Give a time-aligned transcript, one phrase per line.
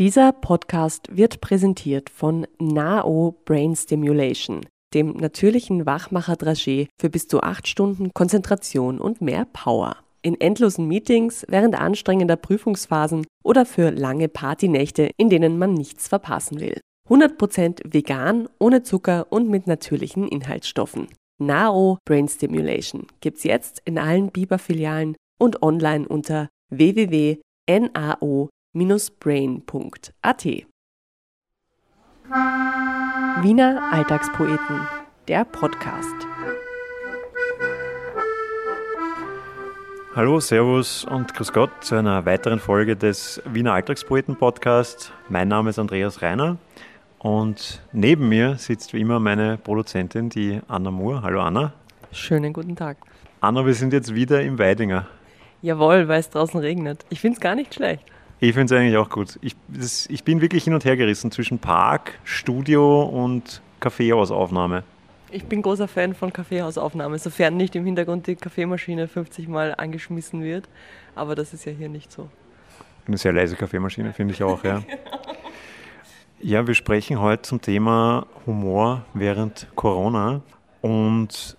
[0.00, 7.68] Dieser Podcast wird präsentiert von NAO Brain Stimulation, dem natürlichen Wachmacher-Dragé für bis zu acht
[7.68, 9.98] Stunden Konzentration und mehr Power.
[10.20, 16.58] In endlosen Meetings, während anstrengender Prüfungsphasen oder für lange Partynächte, in denen man nichts verpassen
[16.58, 16.80] will.
[17.08, 21.06] 100% vegan, ohne Zucker und mit natürlichen Inhaltsstoffen.
[21.38, 30.44] NAO Brain Stimulation gibt's jetzt in allen Biber-Filialen und online unter www.nao brain.at.
[33.42, 34.80] Wiener Alltagspoeten,
[35.28, 36.14] der Podcast.
[40.16, 45.12] Hallo, Servus und Grüß Gott zu einer weiteren Folge des Wiener Alltagspoeten Podcast.
[45.28, 46.56] Mein Name ist Andreas Reiner
[47.20, 51.22] und neben mir sitzt wie immer meine Produzentin, die Anna Moore.
[51.22, 51.72] Hallo Anna.
[52.10, 52.96] Schönen guten Tag.
[53.40, 55.06] Anna, wir sind jetzt wieder im Weidinger.
[55.62, 57.04] Jawohl, weil es draußen regnet.
[57.08, 58.04] Ich finde es gar nicht schlecht.
[58.44, 59.38] Ich finde es eigentlich auch gut.
[59.40, 64.84] Ich, das, ich bin wirklich hin und her gerissen zwischen Park, Studio und Kaffeehausaufnahme.
[65.30, 70.42] Ich bin großer Fan von Kaffeehausaufnahme, sofern nicht im Hintergrund die Kaffeemaschine 50 Mal angeschmissen
[70.42, 70.68] wird.
[71.14, 72.28] Aber das ist ja hier nicht so.
[73.06, 74.82] Eine sehr leise Kaffeemaschine, finde ich auch, ja.
[76.40, 80.42] Ja, wir sprechen heute zum Thema Humor während Corona.
[80.82, 81.56] Und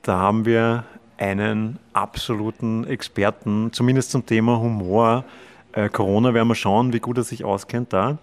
[0.00, 0.84] da haben wir
[1.18, 5.26] einen absoluten Experten, zumindest zum Thema Humor,
[5.72, 8.18] äh, Corona werden wir schauen, wie gut er sich auskennt da.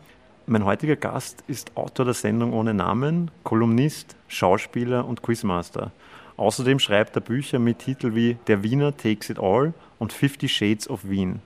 [0.46, 5.92] Mein heutiger Gast ist Autor der Sendung ohne Namen, Kolumnist, Schauspieler und Quizmaster.
[6.38, 10.90] Außerdem schreibt er Bücher mit Titeln wie Der Wiener Takes It All und Fifty Shades
[10.90, 11.42] of Wien.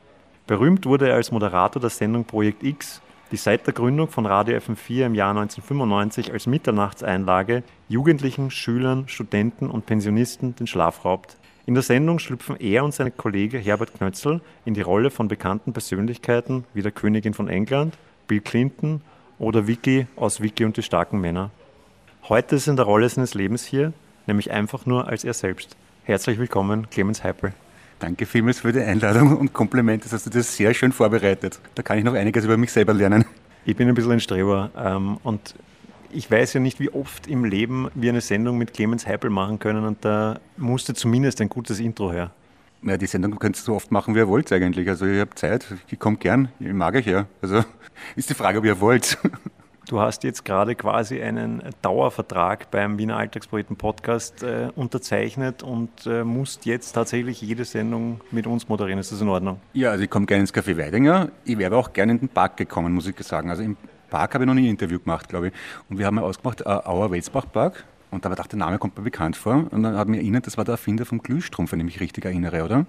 [0.45, 4.55] Berühmt wurde er als Moderator der Sendung Projekt X, die seit der Gründung von Radio
[4.57, 11.37] FM4 im Jahr 1995 als Mitternachtseinlage Jugendlichen, Schülern, Studenten und Pensionisten den Schlaf raubt.
[11.65, 15.71] In der Sendung schlüpfen er und sein Kollege Herbert Knötzl in die Rolle von bekannten
[15.71, 17.97] Persönlichkeiten wie der Königin von England,
[18.27, 18.99] Bill Clinton
[19.39, 21.51] oder Vicky aus Vicky und die starken Männer.
[22.27, 23.93] Heute ist er in der Rolle seines Lebens hier,
[24.27, 25.77] nämlich einfach nur als er selbst.
[26.03, 27.53] Herzlich willkommen, Clemens Heipel.
[27.99, 30.03] Danke vielmals für die Einladung und Kompliment.
[30.03, 31.61] Das hast du das sehr schön vorbereitet.
[31.75, 33.23] Da kann ich noch einiges über mich selber lernen.
[33.63, 35.55] Ich bin ein bisschen ein Streber ähm, und
[36.13, 39.59] ich weiß ja nicht, wie oft im Leben wir eine Sendung mit Clemens Heipel machen
[39.59, 42.31] können und da musste zumindest ein gutes Intro her.
[42.83, 44.87] Ja, die Sendung könnt ihr so oft machen, wie ihr wollt eigentlich.
[44.89, 47.27] Also ich habe Zeit, ich komme gern, ich mag euch ja.
[47.41, 47.63] Also
[48.15, 49.17] ist die Frage, ob ihr wollt.
[49.89, 56.23] Du hast jetzt gerade quasi einen Dauervertrag beim Wiener Alltagspoeten Podcast äh, unterzeichnet und äh,
[56.23, 58.97] musst jetzt tatsächlich jede Sendung mit uns moderieren.
[58.97, 59.59] Ist das in Ordnung?
[59.73, 61.31] Ja, also ich komme gerne ins Café Weidinger.
[61.43, 63.49] Ich wäre auch gerne in den Park gekommen, muss ich sagen.
[63.49, 63.75] Also im
[64.13, 65.53] Park habe ich noch nie ein Interview gemacht, glaube ich.
[65.89, 67.83] Und wir haben ja ausgemacht, äh, Auer Welsbach Park.
[68.11, 69.65] Und da habe ich gedacht, der Name kommt mir bekannt vor.
[69.71, 71.99] Und dann habe ich mich erinnert, das war der Erfinder vom Glühstrumpf, wenn ich mich
[71.99, 72.85] richtig erinnere, oder?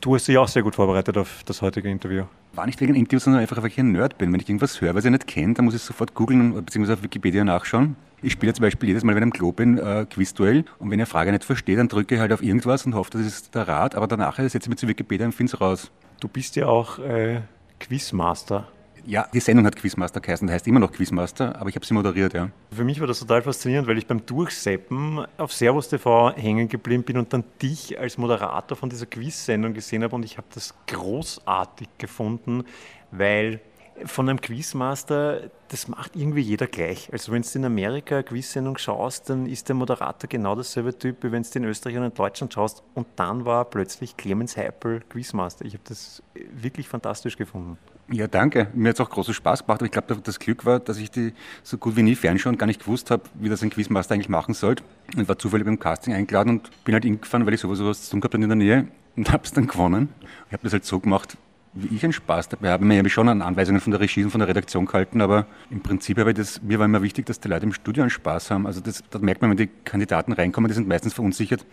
[0.00, 2.22] Du hast dich auch sehr gut vorbereitet auf das heutige Interview.
[2.54, 4.32] War nicht wegen Interviews, sondern einfach, weil ich ein Nerd bin.
[4.32, 6.92] Wenn ich irgendwas höre, was ich nicht kenne, dann muss ich sofort googeln bzw.
[6.92, 7.96] auf Wikipedia nachschauen.
[8.22, 10.64] Ich spiele zum Beispiel jedes Mal, wenn ich am Klo bin, äh, Quizduell.
[10.78, 13.10] Und wenn ich eine Frage nicht verstehe, dann drücke ich halt auf irgendwas und hoffe,
[13.10, 13.96] das ist der Rat.
[13.96, 15.90] Aber danach setze ich mich zu Wikipedia und finde es raus.
[16.20, 17.40] Du bist ja auch äh,
[17.80, 18.68] Quizmaster.
[19.06, 22.34] Ja, die Sendung hat Quizmaster geheißen, heißt immer noch Quizmaster, aber ich habe sie moderiert,
[22.34, 22.50] ja.
[22.72, 27.02] Für mich war das total faszinierend, weil ich beim Durchseppen auf Servus TV hängen geblieben
[27.02, 30.74] bin und dann dich als Moderator von dieser Quiz-Sendung gesehen habe und ich habe das
[30.86, 32.64] großartig gefunden,
[33.10, 33.60] weil
[34.04, 37.10] von einem Quizmaster, das macht irgendwie jeder gleich.
[37.12, 41.22] Also wenn du in Amerika eine Quiz-Sendung schaust, dann ist der Moderator genau dasselbe Typ,
[41.22, 42.82] wie wenn du in Österreich und in Deutschland schaust.
[42.94, 45.64] Und dann war plötzlich Clemens Heipel Quizmaster.
[45.64, 47.78] Ich habe das wirklich fantastisch gefunden.
[48.12, 48.66] Ja, danke.
[48.74, 51.12] Mir hat es auch großen Spaß gemacht, aber ich glaube, das Glück war, dass ich
[51.12, 51.32] die
[51.62, 54.28] so gut wie nie fernschaue und gar nicht gewusst habe, wie das ein Quizmaster eigentlich
[54.28, 54.82] machen sollte.
[55.16, 58.10] Und war zufällig beim Casting eingeladen und bin halt hingefahren, weil ich sowieso was zu
[58.10, 60.08] tun habe in der Nähe und habe es dann gewonnen.
[60.48, 61.36] Ich habe das halt so gemacht,
[61.72, 62.84] wie ich einen Spaß dabei habe.
[62.92, 65.80] Ich habe schon an Anweisungen von der Regie und von der Redaktion gehalten, aber im
[65.80, 68.50] Prinzip habe ich das, mir war immer wichtig, dass die Leute im Studio einen Spaß
[68.50, 68.66] haben.
[68.66, 71.64] Also das, das merkt man, wenn die Kandidaten reinkommen, die sind meistens verunsichert,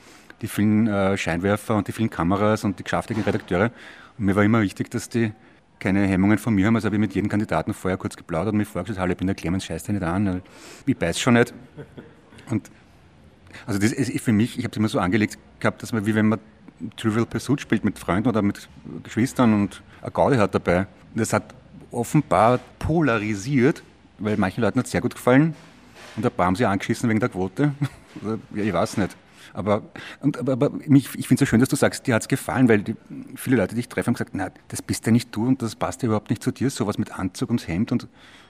[0.43, 3.71] die vielen äh, Scheinwerfer und die vielen Kameras und die geschäftigen Redakteure.
[4.19, 5.31] Und mir war immer wichtig, dass die
[5.79, 6.75] keine Hemmungen von mir haben.
[6.75, 9.27] Also habe ich mit jedem Kandidaten vorher kurz geplaudert und mich vorgestellt, hallo, ich bin
[9.27, 10.41] der Clemens, scheiß dich nicht an.
[10.85, 11.53] Ich weiß schon nicht.
[12.49, 12.69] Und
[13.65, 16.15] also das ist für mich, ich habe es immer so angelegt gehabt, dass man, wie
[16.15, 16.39] wenn man
[16.95, 18.69] Trivial Pursuit spielt mit Freunden oder mit
[19.03, 20.87] Geschwistern und eine Gaudi hat dabei.
[21.15, 21.55] Das hat
[21.91, 23.81] offenbar polarisiert,
[24.19, 25.55] weil manchen Leuten hat es sehr gut gefallen
[26.15, 27.73] und ein paar haben sich angeschissen wegen der Quote.
[28.53, 29.15] Ich weiß nicht.
[29.53, 29.83] Aber,
[30.19, 32.27] und, aber, aber mich, ich finde es so schön, dass du sagst, dir hat es
[32.27, 32.95] gefallen, weil die,
[33.35, 35.75] viele Leute, die ich treffe, haben gesagt, na, das bist ja nicht du und das
[35.75, 38.07] passt ja überhaupt nicht zu dir, sowas mit Anzug und Hemd und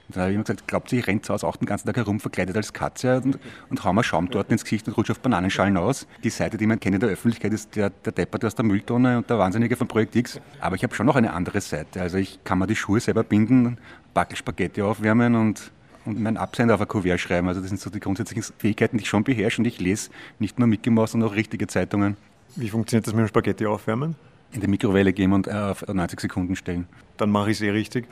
[0.08, 1.86] und dann habe ich immer gesagt, glaubt ihr, ich renne zu Hause auch den ganzen
[1.86, 3.38] Tag herum, verkleidet als Katze und,
[3.68, 6.06] und hau mir Schaum dort ins Gesicht und rutsche auf Bananenschalen aus.
[6.24, 9.18] Die Seite, die man kennt in der Öffentlichkeit, ist der, der Depperte aus der Mülltonne
[9.18, 10.40] und der Wahnsinnige von Projekt X.
[10.60, 12.00] Aber ich habe schon noch eine andere Seite.
[12.00, 13.76] Also ich kann mir die Schuhe selber binden,
[14.14, 15.70] Backel Spaghetti aufwärmen und,
[16.08, 17.48] und meinen Absender auf ein Kuvert schreiben.
[17.48, 20.58] Also das sind so die grundsätzlichen Fähigkeiten, die ich schon beherrsche und ich lese nicht
[20.58, 22.16] nur Mickey Mouse, sondern auch richtige Zeitungen.
[22.56, 24.16] Wie funktioniert das mit dem Spaghetti aufwärmen?
[24.52, 26.88] In die Mikrowelle geben und äh, auf 90 Sekunden stellen.
[27.18, 28.06] Dann mache ich es eh richtig.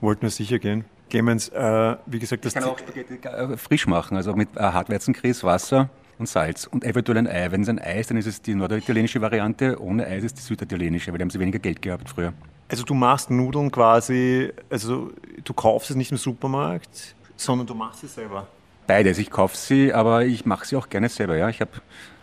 [0.00, 0.86] Wollten wir sicher gehen.
[1.10, 4.60] Clemens, äh, wie gesagt, das Ich kann auch Spaghetti äh, frisch machen, also mit äh,
[4.60, 7.52] Hartweizenkries, Wasser und Salz und eventuell ein Ei.
[7.52, 10.34] Wenn es ein Ei ist, dann ist es die norditalienische Variante, ohne Ei ist es
[10.34, 12.32] die süditalienische, weil da haben sie weniger Geld gehabt früher.
[12.68, 15.12] Also du machst Nudeln quasi, also
[15.44, 18.46] du kaufst es nicht im Supermarkt, sondern du machst es selber.
[18.86, 21.36] Beides, ich kaufe sie, aber ich mache sie auch gerne selber.
[21.36, 21.48] Ja.
[21.48, 21.70] Ich habe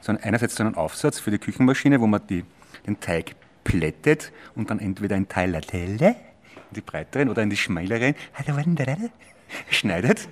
[0.01, 2.45] so einerseits so einen Aufsatz für die Küchenmaschine, wo man die,
[2.85, 8.15] den Teig plättet und dann entweder in Teilatelle, in die breiteren oder in die schmaleren,
[9.69, 10.27] schneidet.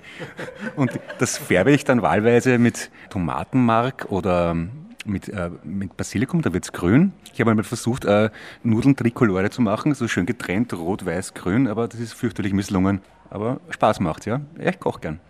[0.76, 4.56] Und das färbe ich dann wahlweise mit Tomatenmark oder
[5.04, 7.12] mit, äh, mit Basilikum, da wird es grün.
[7.32, 8.30] Ich habe einmal versucht, äh,
[8.62, 13.00] Nudeln Tricolore zu machen, so schön getrennt, rot, weiß, grün, aber das ist fürchterlich misslungen.
[13.30, 14.40] Aber Spaß macht ja.
[14.58, 15.20] Ich koche gern.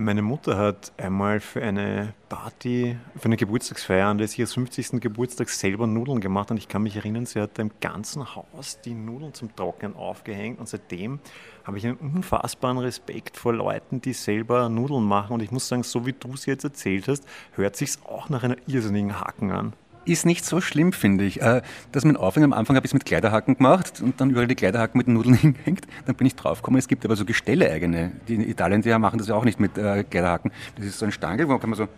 [0.00, 5.00] Meine Mutter hat einmal für eine Party, für eine Geburtstagsfeier anlässlich ihres 50.
[5.00, 8.94] Geburtstags selber Nudeln gemacht und ich kann mich erinnern, sie hat im ganzen Haus die
[8.94, 11.18] Nudeln zum Trocknen aufgehängt und seitdem
[11.64, 15.82] habe ich einen unfassbaren Respekt vor Leuten, die selber Nudeln machen und ich muss sagen,
[15.82, 17.26] so wie du es jetzt erzählt hast,
[17.56, 19.72] hört sich's auch nach einer irrsinnigen Haken an.
[20.08, 21.42] Ist nicht so schlimm, finde ich.
[21.42, 21.60] Äh,
[21.92, 24.54] dass man Aufhänger am Anfang habe ich es mit Kleiderhaken gemacht und dann überall die
[24.54, 25.86] Kleiderhaken mit den Nudeln hingehängt.
[26.06, 28.12] Dann bin ich draufgekommen, es gibt aber so Gestelle eigene.
[28.26, 30.50] Die Italien, die machen das ja auch nicht mit äh, Kleiderhaken.
[30.76, 31.88] Das ist so ein Stangel, wo kann man so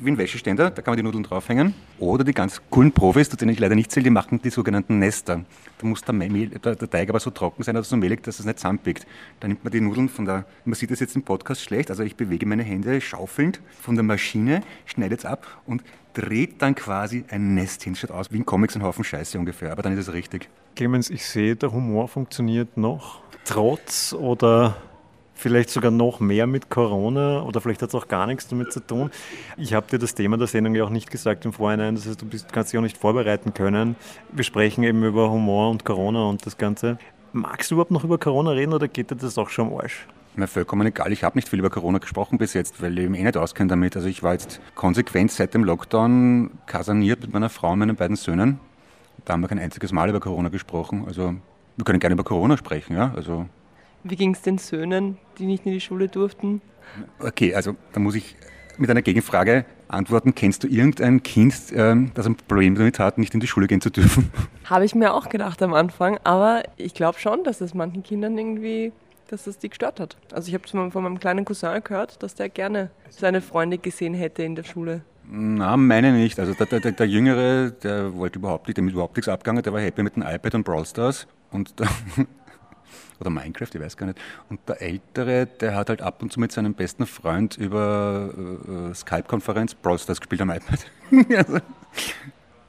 [0.00, 1.74] wie ein Wäscheständer, da kann man die Nudeln draufhängen.
[1.98, 4.98] Oder die ganz coolen Profis, zu denen ich leider nicht zähle, die machen die sogenannten
[4.98, 5.44] Nester.
[5.76, 8.40] Da muss der, Mehl, der, der Teig aber so trocken sein oder so mehlig, dass
[8.40, 9.06] es nicht zusammenpickt.
[9.38, 12.04] Da nimmt man die Nudeln von der, man sieht das jetzt im Podcast schlecht, also
[12.04, 15.82] ich bewege meine Hände schaufelnd von der Maschine, schneide es ab und
[16.14, 17.94] dreht dann quasi ein Nest hin.
[17.94, 20.48] Schaut aus wie in Comics ein Haufen Scheiße ungefähr, aber dann ist es richtig.
[20.76, 23.20] Clemens, ich sehe, der Humor funktioniert noch.
[23.44, 24.76] Trotz oder
[25.34, 28.80] vielleicht sogar noch mehr mit Corona oder vielleicht hat es auch gar nichts damit zu
[28.80, 29.10] tun.
[29.56, 32.20] Ich habe dir das Thema der Sendung ja auch nicht gesagt im Vorhinein, das heißt,
[32.20, 33.96] du bist, kannst dich auch nicht vorbereiten können.
[34.32, 36.98] Wir sprechen eben über Humor und Corona und das Ganze.
[37.32, 40.06] Magst du überhaupt noch über Corona reden oder geht dir das auch schon am Arsch?
[40.36, 41.12] Mir vollkommen egal.
[41.12, 43.68] Ich habe nicht viel über Corona gesprochen bis jetzt, weil ich mich eh nicht auskenne
[43.68, 43.96] damit.
[43.96, 48.16] Also ich war jetzt konsequent seit dem Lockdown kasaniert mit meiner Frau und meinen beiden
[48.16, 48.60] Söhnen.
[49.24, 51.04] Da haben wir kein einziges Mal über Corona gesprochen.
[51.06, 51.34] Also
[51.76, 53.12] wir können gerne über Corona sprechen, ja.
[53.14, 53.46] Also
[54.04, 56.62] Wie ging es den Söhnen, die nicht in die Schule durften?
[57.20, 58.36] okay, also da muss ich
[58.78, 60.34] mit einer Gegenfrage antworten.
[60.34, 63.80] Kennst du irgendein Kind, ähm, das ein Problem damit hat, nicht in die Schule gehen
[63.80, 64.30] zu dürfen?
[64.64, 68.38] Habe ich mir auch gedacht am Anfang, aber ich glaube schon, dass es manchen Kindern
[68.38, 68.92] irgendwie,
[69.30, 70.16] dass das die gestört hat.
[70.32, 74.14] Also ich habe von von meinem kleinen Cousin gehört, dass der gerne seine Freunde gesehen
[74.14, 75.02] hätte in der Schule.
[75.32, 76.40] Na, meine nicht.
[76.40, 79.72] Also der, der, der Jüngere, der wollte überhaupt nicht, dem ist überhaupt nichts abgegangen, der
[79.72, 81.28] war happy mit dem iPad und Brawl Stars.
[81.52, 81.88] Und der,
[83.20, 84.18] oder Minecraft, ich weiß gar nicht.
[84.48, 88.30] Und der Ältere, der hat halt ab und zu mit seinem besten Freund über
[88.90, 90.80] äh, Skype-Konferenz Brawl Stars gespielt am iPad.
[91.36, 91.58] Also,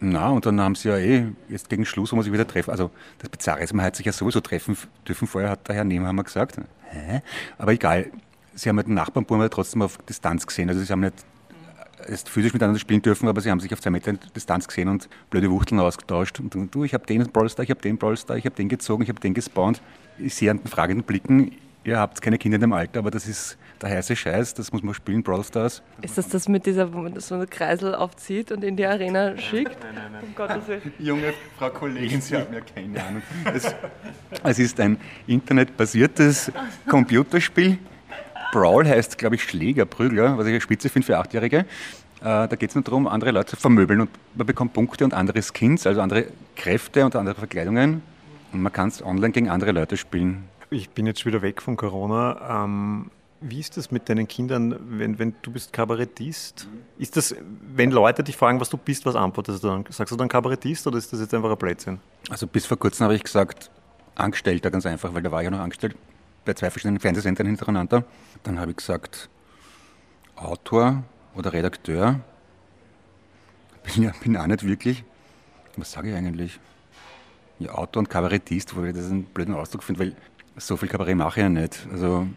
[0.04, 2.72] Na, und dann haben sie ja eh, jetzt gegen Schluss, wo man sich wieder treffen.
[2.72, 2.90] Also
[3.20, 4.76] das Bizarre ist, man hat sich ja sowieso treffen
[5.08, 5.28] dürfen.
[5.28, 6.58] Vorher hat der Herr Nehmhammer gesagt.
[6.90, 7.22] Hä?
[7.60, 8.08] Aber egal,
[8.56, 10.70] sie haben halt den Nachbarn trotzdem auf Distanz gesehen.
[10.70, 11.14] Also sie haben nicht
[12.08, 15.08] erst physisch miteinander spielen dürfen, aber sie haben sich auf zwei Meter Distanz gesehen und
[15.30, 16.40] blöde Wuchteln ausgetauscht.
[16.40, 19.04] Und dann, du, ich habe den Brawlstar, ich habe den Brawlstar, ich habe den gezogen,
[19.04, 19.84] ich habe den gespawnt.
[20.18, 21.52] Ich sehe an den fragenden Blicken,
[21.84, 24.84] ihr habt keine Kinder in dem Alter, aber das ist der heiße Scheiß, das muss
[24.84, 25.82] man spielen, Brawl Stars.
[26.02, 29.36] Ist das das mit dieser, wo man so einen Kreisel aufzieht und in die Arena
[29.38, 29.78] schickt?
[29.82, 30.24] Nein, nein, nein.
[30.24, 30.94] Um Gottes Willen.
[31.00, 33.22] Junge Frau Kollegin, Sie haben ja keine Ahnung.
[33.54, 33.74] Es,
[34.44, 34.98] es ist ein
[35.28, 36.52] internetbasiertes
[36.88, 37.78] Computerspiel.
[38.52, 41.60] Brawl heißt, glaube ich, Schläger, Prügler, was ich eine Spitze finde für Achtjährige.
[41.60, 41.66] Äh,
[42.22, 45.42] Da geht es nur darum, andere Leute zu vermöbeln und man bekommt Punkte und andere
[45.42, 48.02] Skins, also andere Kräfte und andere Verkleidungen.
[48.52, 50.44] Und man kann es online gegen andere Leute spielen.
[50.74, 52.64] Ich bin jetzt schon wieder weg von Corona.
[52.64, 53.12] Ähm,
[53.42, 56.66] wie ist das mit deinen Kindern, wenn, wenn du bist Kabarettist?
[56.98, 57.36] Ist das,
[57.76, 59.86] wenn Leute dich fragen, was du bist, was antwortest du dann?
[59.90, 62.00] Sagst du dann Kabarettist oder ist das jetzt einfach ein Blödsinn?
[62.30, 63.70] Also bis vor kurzem habe ich gesagt,
[64.16, 65.98] Angestellter ganz einfach, weil da war ich ja noch angestellt
[66.46, 68.06] bei zwei verschiedenen Fernsehsendern hintereinander.
[68.44, 69.30] Dann habe ich gesagt,
[70.38, 71.04] Autor
[71.36, 72.22] oder Redakteur.
[73.84, 75.04] Bin ja bin auch nicht wirklich.
[75.76, 76.62] Was sage ich eigentlich?
[77.60, 80.16] Ja, Autor und Kabarettist, wo ich das einen blöden Ausdruck finde, weil
[80.62, 81.88] so viel Kabarett mache ich ja nicht.
[81.92, 82.28] Also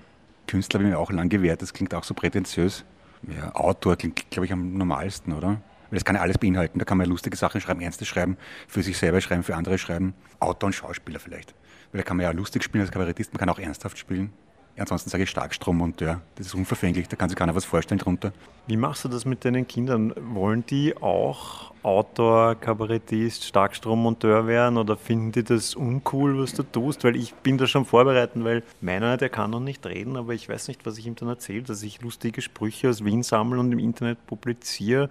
[0.46, 2.84] Künstler habe ich mir auch lang gewehrt, das klingt auch so prätentiös.
[3.22, 5.48] Ja, Autor klingt, glaube ich, am normalsten, oder?
[5.48, 6.78] Weil das kann ja alles beinhalten.
[6.78, 8.36] Da kann man lustige Sachen schreiben, Ernstes schreiben,
[8.68, 10.14] für sich selber schreiben, für andere schreiben.
[10.40, 11.54] Autor und Schauspieler vielleicht.
[11.92, 14.32] Weil da kann man ja lustig spielen als Kabarettist, man kann auch ernsthaft spielen.
[14.76, 16.20] Ansonsten sage ich Starkstrommonteur.
[16.34, 18.32] Das ist unverfänglich, da kann sich keiner was vorstellen drunter.
[18.66, 20.12] Wie machst du das mit deinen Kindern?
[20.16, 27.04] Wollen die auch Autor, Kabarettist, Starkstrommonteur werden oder finden die das uncool, was du tust?
[27.04, 30.48] Weil ich bin da schon vorbereitet, weil meiner, der kann noch nicht reden, aber ich
[30.48, 33.70] weiß nicht, was ich ihm dann erzähle, dass ich lustige Sprüche aus Wien sammle und
[33.70, 35.10] im Internet publiziere.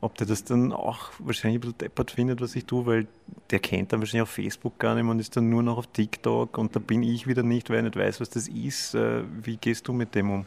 [0.00, 3.06] Ob der das dann auch wahrscheinlich ein bisschen deppert findet, was ich tue, weil
[3.50, 5.88] der kennt dann wahrscheinlich auf Facebook gar nicht mehr und ist dann nur noch auf
[5.88, 8.94] TikTok und da bin ich wieder nicht, weil er nicht weiß, was das ist.
[8.94, 10.46] Äh, wie gehst du mit dem um?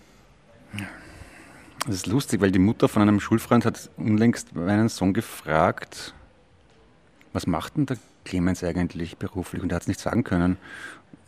[1.86, 6.14] Das ist lustig, weil die Mutter von einem Schulfreund hat unlängst meinen Sohn gefragt,
[7.34, 9.64] was macht denn der Clemens eigentlich beruflich?
[9.64, 10.58] Und er hat es nicht sagen können.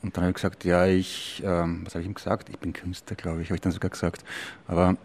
[0.01, 2.49] Und dann habe ich gesagt, ja, ich, ähm, was habe ich ihm gesagt?
[2.49, 4.23] Ich bin Künstler, glaube ich, habe ich dann sogar gesagt.
[4.67, 4.97] Aber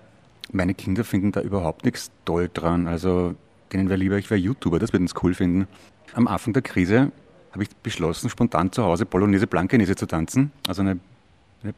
[0.52, 2.87] meine Kinder finden da überhaupt nichts toll dran.
[2.87, 3.35] Also
[3.73, 5.67] denen wäre lieber, ich wäre YouTuber, das würden sie cool finden.
[6.14, 7.12] Am Anfang der Krise
[7.52, 10.99] habe ich beschlossen, spontan zu Hause Polonaise Blankenese zu tanzen, also eine,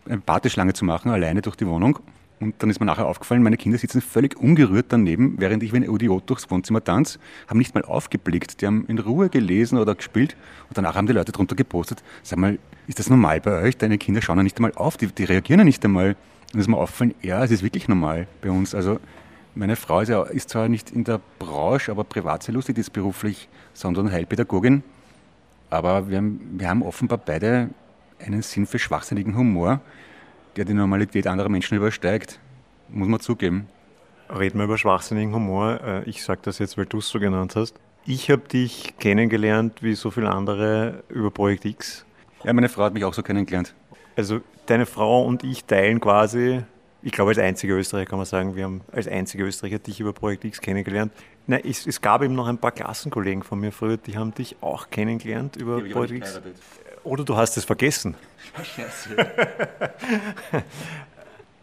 [0.07, 1.99] eine Partyschlange zu machen, alleine durch die Wohnung.
[2.41, 5.77] Und dann ist mir nachher aufgefallen, meine Kinder sitzen völlig ungerührt daneben, während ich wie
[5.77, 8.63] ein Idiot durchs Wohnzimmer tanze, haben nicht mal aufgeblickt.
[8.63, 10.37] Die haben in Ruhe gelesen oder gespielt
[10.69, 13.77] und danach haben die Leute drunter gepostet, sag mal, ist das normal bei euch?
[13.77, 16.17] Deine Kinder schauen ja nicht einmal auf, die, die reagieren ja nicht einmal.
[16.53, 18.75] Und ist mir aufgefallen, ja, es ist wirklich normal bei uns.
[18.75, 18.99] Also
[19.55, 22.81] meine Frau ist, ja, ist zwar nicht in der Branche, aber privat sehr lustig, die
[22.81, 24.83] ist beruflich sondern Heilpädagogin.
[25.71, 27.71] Aber wir haben, wir haben offenbar beide
[28.19, 29.81] einen Sinn für schwachsinnigen Humor
[30.57, 32.39] der die Normalität anderer Menschen übersteigt,
[32.89, 33.69] muss man zugeben.
[34.29, 35.81] Reden wir über schwachsinnigen Humor.
[35.83, 37.75] Äh, ich sage das jetzt, weil du es so genannt hast.
[38.07, 42.05] Ich habe dich kennengelernt, wie so viele andere, über Projekt X.
[42.45, 43.75] Ja, meine Frau hat mich auch so kennengelernt.
[44.17, 46.63] Also deine Frau und ich teilen quasi,
[47.03, 50.13] ich glaube als einzige Österreicher kann man sagen, wir haben als einzige Österreicher dich über
[50.13, 51.13] Projekt X kennengelernt.
[51.47, 54.57] Nein, es, es gab eben noch ein paar Klassenkollegen von mir früher, die haben dich
[54.61, 56.41] auch kennengelernt über Projekt X.
[57.03, 58.15] Oder du hast es vergessen.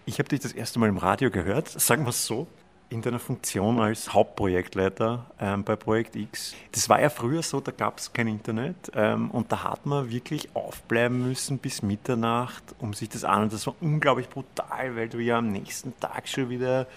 [0.06, 2.48] ich habe dich das erste Mal im Radio gehört, sagen wir es so,
[2.90, 6.56] in deiner Funktion als Hauptprojektleiter ähm, bei Projekt X.
[6.72, 10.10] Das war ja früher so, da gab es kein Internet ähm, und da hat man
[10.10, 13.44] wirklich aufbleiben müssen bis Mitternacht, um sich das an.
[13.44, 16.88] Und das war unglaublich brutal, weil du ja am nächsten Tag schon wieder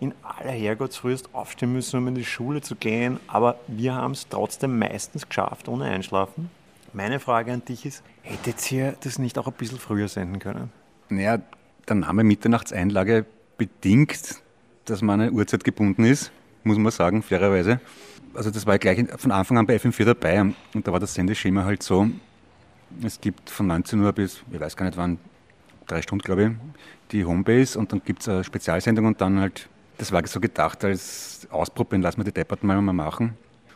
[0.00, 3.20] in aller Herrgottsfrühst aufstehen müssen, um in die Schule zu gehen.
[3.28, 6.50] Aber wir haben es trotzdem meistens geschafft, ohne Einschlafen.
[6.92, 10.72] Meine Frage an dich ist, hättet ihr das nicht auch ein bisschen früher senden können?
[11.08, 11.38] Naja,
[11.88, 13.26] der Name Mitternachtseinlage
[13.56, 14.42] bedingt,
[14.86, 16.32] dass man eine Uhrzeit gebunden ist,
[16.64, 17.80] muss man sagen, fairerweise.
[18.34, 21.64] Also das war gleich von Anfang an bei FM4 dabei und da war das Sendeschema
[21.64, 22.08] halt so,
[23.02, 25.18] es gibt von 19 Uhr bis, ich weiß gar nicht wann,
[25.86, 26.50] drei Stunden glaube ich,
[27.12, 30.84] die Homebase und dann gibt es eine Spezialsendung und dann halt, das war so gedacht
[30.84, 33.34] als Ausprobieren, lassen wir die Depperten mal, mal machen.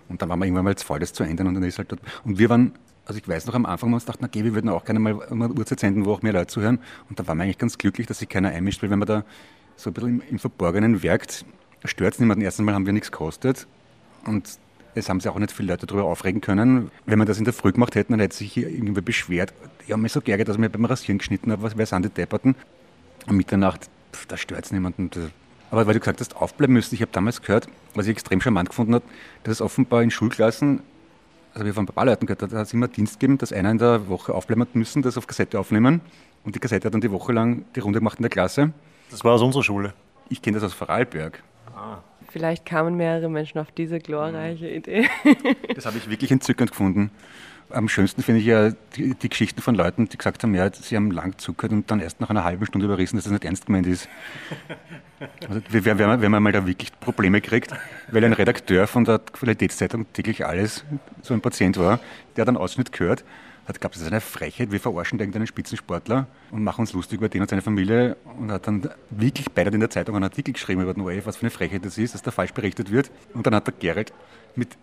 [0.08, 1.92] Und dann waren wir irgendwann mal zu voll, das zu ändern und dann ist halt
[1.92, 2.00] dort.
[2.24, 2.72] Und wir waren
[3.10, 5.20] also ich weiß noch am Anfang, wir uns dachten, okay, wir würden auch gerne mal
[5.28, 6.78] eine Uhrzeit senden, wo auch mehr Leute zuhören.
[7.08, 9.24] Und da waren wir eigentlich ganz glücklich, dass sich keiner einmischt, weil wenn man da
[9.82, 11.44] so ein bisschen im, im Verborgenen wirkt,
[11.84, 12.42] stört es niemanden.
[12.42, 13.66] Erstens mal haben wir nichts gekostet
[14.26, 14.58] und
[14.94, 16.90] es haben sich auch nicht viele Leute darüber aufregen können.
[17.06, 19.52] Wenn wir das in der Früh gemacht hätten, dann hätte sich hier irgendwie beschwert.
[19.86, 22.08] Ich habe mich so geärgert, dass ich mir beim Rasieren geschnitten habe, wer sind die
[22.08, 22.54] Depperten?
[23.28, 25.10] Um Mitternacht, pff, da stört es niemanden.
[25.70, 28.70] Aber weil du gesagt hast, aufbleiben müssen, ich habe damals gehört, was ich extrem charmant
[28.70, 29.04] gefunden habe,
[29.44, 30.80] dass es offenbar in Schulklassen
[31.52, 33.52] also wir haben von ein paar Leuten gehört, da hat es immer Dienst gegeben, dass
[33.52, 36.00] einer in der Woche aufbleiben müssen, das auf Kassette aufnehmen.
[36.44, 38.72] Und die Kassette hat dann die Woche lang die Runde gemacht in der Klasse.
[39.10, 39.94] Das war aus unserer Schule.
[40.28, 41.42] Ich kenne das aus Vorarlberg.
[41.74, 41.98] Ah.
[42.30, 45.08] Vielleicht kamen mehrere Menschen auf diese glorreiche Idee.
[45.74, 47.10] Das habe ich wirklich entzückend gefunden.
[47.70, 50.96] Am schönsten finde ich ja die, die, Geschichten von Leuten, die gesagt haben, ja, sie
[50.96, 53.66] haben lang zugehört und dann erst nach einer halben Stunde überrissen, dass das nicht ernst
[53.66, 54.08] gemeint ist.
[55.46, 57.74] Also, wenn, man, wenn man mal da wirklich Probleme kriegt,
[58.10, 60.82] weil ein Redakteur von der Qualitätszeitung täglich alles
[61.20, 62.00] so ein Patient war,
[62.36, 63.22] der dann Ausschnitt gehört,
[63.70, 67.28] hat glaubt, das ist eine Frechheit, wir verarschen irgendeinen Spitzensportler und machen uns lustig über
[67.28, 70.82] den und seine Familie und hat dann wirklich beide in der Zeitung einen Artikel geschrieben
[70.82, 73.10] über den ORF, was für eine Frechheit das ist, dass da falsch berichtet wird.
[73.34, 74.12] Und dann hat der Gerald
[74.54, 74.76] mit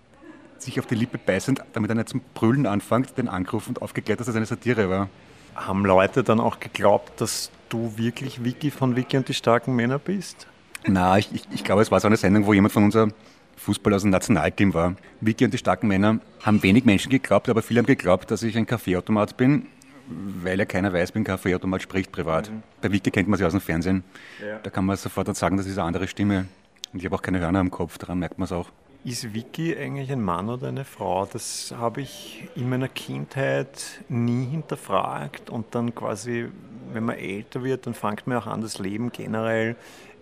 [0.58, 4.20] sich auf die Lippe beißend, damit er nicht zum Brüllen anfängt, den angerufen und aufgeklärt,
[4.20, 5.10] dass das eine Satire war.
[5.56, 10.00] Haben Leute dann auch geglaubt, dass du wirklich Vicky von Vicky und die starken Männer
[10.00, 10.48] bist?
[10.86, 13.14] Na, ich, ich, ich glaube, es war so eine Sendung, wo jemand von unserem
[13.58, 14.96] Fußball aus dem Nationalteam war.
[15.20, 18.58] Vicky und die starken Männer haben wenig Menschen geglaubt, aber viele haben geglaubt, dass ich
[18.58, 19.66] ein Kaffeeautomat bin,
[20.08, 22.50] weil ja keiner weiß, wie ein Kaffeeautomat spricht privat.
[22.50, 22.64] Mhm.
[22.82, 24.04] Bei Vicky kennt man sie aus dem Fernsehen.
[24.42, 24.60] Ja.
[24.60, 26.46] Da kann man sofort sagen, das ist eine andere Stimme.
[26.94, 28.70] Und ich habe auch keine Hörner am Kopf, daran merkt man es auch
[29.04, 31.26] Ist Vicky eigentlich ein Mann oder eine Frau?
[31.26, 36.48] Das habe ich in meiner Kindheit nie hinterfragt und dann quasi,
[36.94, 39.76] wenn man älter wird, dann fängt man auch an, das Leben generell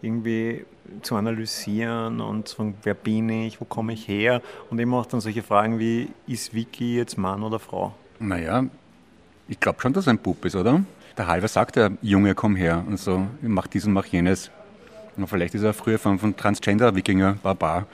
[0.05, 0.65] irgendwie
[1.01, 5.05] zu analysieren und zu fragen, wer bin ich, wo komme ich her und immer auch
[5.05, 7.93] dann solche Fragen wie, ist Vicky jetzt Mann oder Frau?
[8.19, 8.65] Naja,
[9.47, 10.83] ich glaube schon, dass er ein Bub ist, oder?
[11.17, 14.51] Der Halber sagt ja, Junge, komm her und so, mach dies und mach jenes.
[15.17, 17.87] Und vielleicht ist er früher von, von Transgender-Wikinger, Barbar,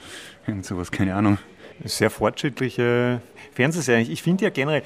[0.46, 1.38] und sowas, keine Ahnung.
[1.84, 3.20] Sehr fortschrittliche
[3.52, 4.02] Fernsehserie.
[4.02, 4.82] Ich finde ja generell,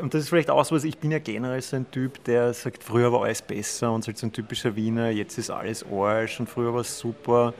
[0.00, 2.52] und das ist vielleicht auch so was, ich bin ja generell so ein Typ, der
[2.54, 6.48] sagt, früher war alles besser und so ein typischer Wiener, jetzt ist alles Arsch und
[6.48, 7.54] früher war es super.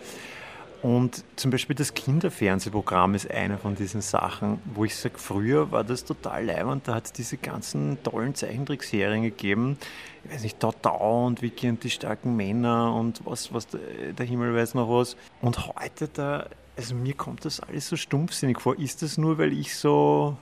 [0.80, 5.82] Und zum Beispiel das Kinderfernsehprogramm ist eine von diesen Sachen, wo ich sage, früher war
[5.82, 9.76] das total leibend, da hat es diese ganzen tollen Zeichentrickserien gegeben.
[10.24, 14.54] Ich weiß nicht, Tau und Vicky und die starken Männer und was, was der Himmel
[14.54, 15.16] weiß noch was.
[15.40, 18.78] Und heute da, also mir kommt das alles so stumpfsinnig vor.
[18.78, 20.36] Ist das nur, weil ich so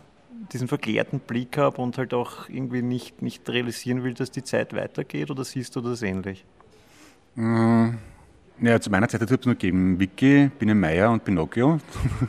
[0.53, 4.75] diesen verklärten Blick habe und halt auch irgendwie nicht, nicht realisieren will, dass die Zeit
[4.75, 6.45] weitergeht oder siehst du das ähnlich?
[7.35, 7.95] Mmh.
[8.59, 11.79] Ja, zu meiner Zeit hat es nur gegeben Vicky, Biene Meier und Pinocchio.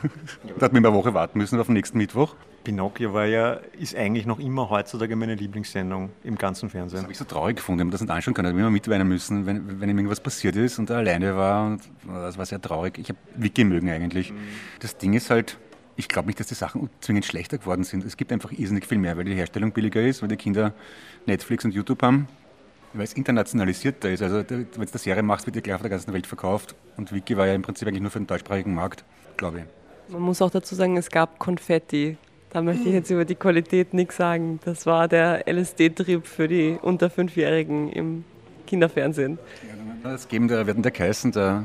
[0.58, 2.34] da hat man eine Woche warten müssen auf den nächsten Mittwoch.
[2.64, 6.98] Pinocchio war ja, ist eigentlich noch immer heutzutage meine Lieblingssendung im ganzen Fernsehen.
[6.98, 8.48] Das habe ich so traurig gefunden, ich habe das nicht anschauen können.
[8.48, 11.66] Ich habe immer mitweinen müssen, wenn, wenn ihm irgendwas passiert ist und er alleine war.
[11.66, 12.98] Und das war sehr traurig.
[12.98, 14.30] Ich habe Vicky mögen eigentlich.
[14.30, 14.36] Mhm.
[14.80, 15.56] Das Ding ist halt,
[15.98, 18.04] ich glaube nicht, dass die Sachen zwingend schlechter geworden sind.
[18.04, 20.72] Es gibt einfach irrsinnig viel mehr, weil die Herstellung billiger ist, weil die Kinder
[21.26, 22.28] Netflix und YouTube haben
[22.92, 24.22] weil es internationalisierter ist.
[24.22, 26.74] Also wenn du eine Serie machst, wird die gleich auf der ganzen Welt verkauft.
[26.96, 29.04] Und Wiki war ja im Prinzip eigentlich nur für den deutschsprachigen Markt,
[29.36, 30.12] glaube ich.
[30.12, 32.16] Man muss auch dazu sagen, es gab Konfetti.
[32.50, 34.58] Da möchte ich jetzt über die Qualität nichts sagen.
[34.64, 38.24] Das war der LSD-Trip für die unter Fünfjährigen im
[38.66, 39.38] Kinderfernsehen.
[39.62, 41.64] Ja, das geben der, werden der geheißen, der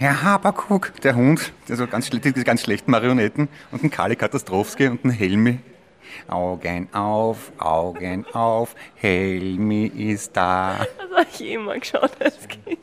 [0.00, 4.88] Herr Haberkuck, der Hund, der so ganz, diese ganz schlechten Marionetten und ein Kali Katastrowski
[4.88, 5.58] und ein Helmi,
[6.26, 10.78] Augen auf, Augen auf, Helmi ist da.
[10.78, 12.78] Das habe ich immer geschaut als Kind.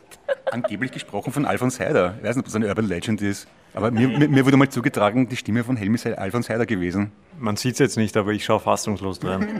[0.52, 2.14] Angeblich gesprochen von Alfons Heider.
[2.20, 3.48] Ich weiß nicht, ob das eine Urban Legend ist.
[3.74, 7.12] Aber mir, mir, mir wurde mal zugetragen, die Stimme von Helmi sei Alfons Heider gewesen.
[7.40, 9.60] Man sieht es jetzt nicht, aber ich schaue fassungslos dran.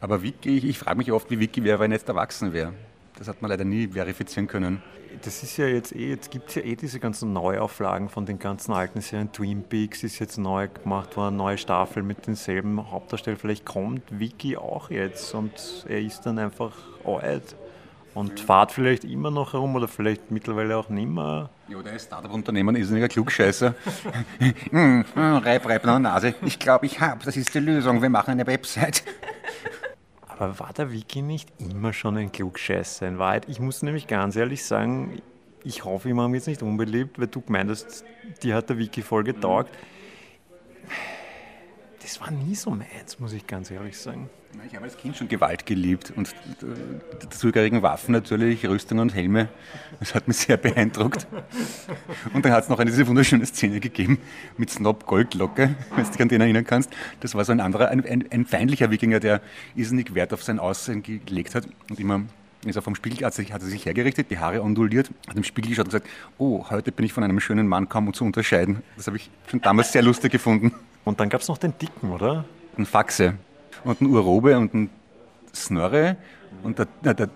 [0.00, 2.72] aber Vicky, ich, ich frage mich oft, wie Vicky wäre, wenn er jetzt erwachsen wäre.
[3.20, 4.82] Das hat man leider nie verifizieren können
[5.22, 8.38] das ist ja jetzt eh, jetzt gibt es ja eh diese ganzen Neuauflagen von den
[8.38, 9.32] ganzen alten Serien.
[9.32, 13.38] Twin Peaks ist jetzt neu gemacht worden, neue Staffel mit denselben Hauptdarstellern.
[13.38, 15.52] Vielleicht kommt Vicky auch jetzt und
[15.88, 16.72] er ist dann einfach
[17.04, 17.56] alt
[18.14, 21.50] und fahrt vielleicht immer noch herum oder vielleicht mittlerweile auch nimmer.
[21.68, 23.74] Ja, der Startup-Unternehmer ist ein Klugscheißer.
[24.70, 26.34] hm, reib, reib noch Nase.
[26.42, 28.02] Ich glaube, ich habe, das ist die Lösung.
[28.02, 29.04] Wir machen eine Website.
[30.40, 33.46] Aber war der Wiki nicht immer schon ein Klugscheißer in Wahrheit?
[33.50, 35.20] Ich muss nämlich ganz ehrlich sagen,
[35.64, 38.06] ich hoffe, ich mache mich jetzt nicht unbeliebt, weil du gemeint hast,
[38.42, 39.76] die hat der Wiki voll getaugt.
[42.02, 44.30] Das war nie so meins, muss ich ganz ehrlich sagen.
[44.66, 49.48] Ich habe als Kind schon Gewalt geliebt und die dazugehörigen Waffen natürlich, Rüstungen und Helme.
[50.00, 51.28] Das hat mich sehr beeindruckt.
[52.32, 54.18] Und dann hat es noch eine diese wunderschöne Szene gegeben
[54.56, 56.90] mit Snob Goldlocke, wenn du dich an den erinnern kannst.
[57.20, 59.40] Das war so ein anderer, ein, ein, ein feindlicher Wikinger, der
[59.76, 62.22] irrsinnig Wert auf sein Aussehen gelegt hat und immer
[62.66, 65.44] ist er vom Spiegel, hat, sich, hat er sich hergerichtet, die Haare onduliert, hat im
[65.44, 68.82] Spiegel geschaut und gesagt, oh, heute bin ich von einem schönen Mann kaum zu unterscheiden.
[68.96, 70.74] Das habe ich schon damals sehr lustig gefunden.
[71.04, 72.44] Und dann gab es noch den Dicken, oder?
[72.76, 73.34] Ein Faxe
[73.84, 74.90] und ein Urobe und ein
[75.54, 76.16] Snorre
[76.62, 77.30] und der, der, der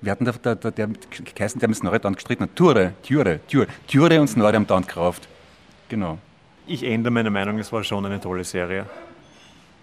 [0.00, 0.88] wir hatten der, der, der, der
[1.34, 2.56] geheißen, der mit Snorre dann gestritten hat.
[2.56, 5.28] Ture, Ture, Ture, Ture und Snorre haben dann gekauft.
[5.88, 6.18] Genau.
[6.66, 8.86] Ich ändere meine Meinung, es war schon eine tolle Serie.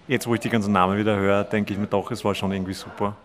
[0.08, 2.51] Jetzt, wo ich die ganzen Namen wieder höre, denke ich mir doch, es war schon
[2.51, 3.17] irgendwie super.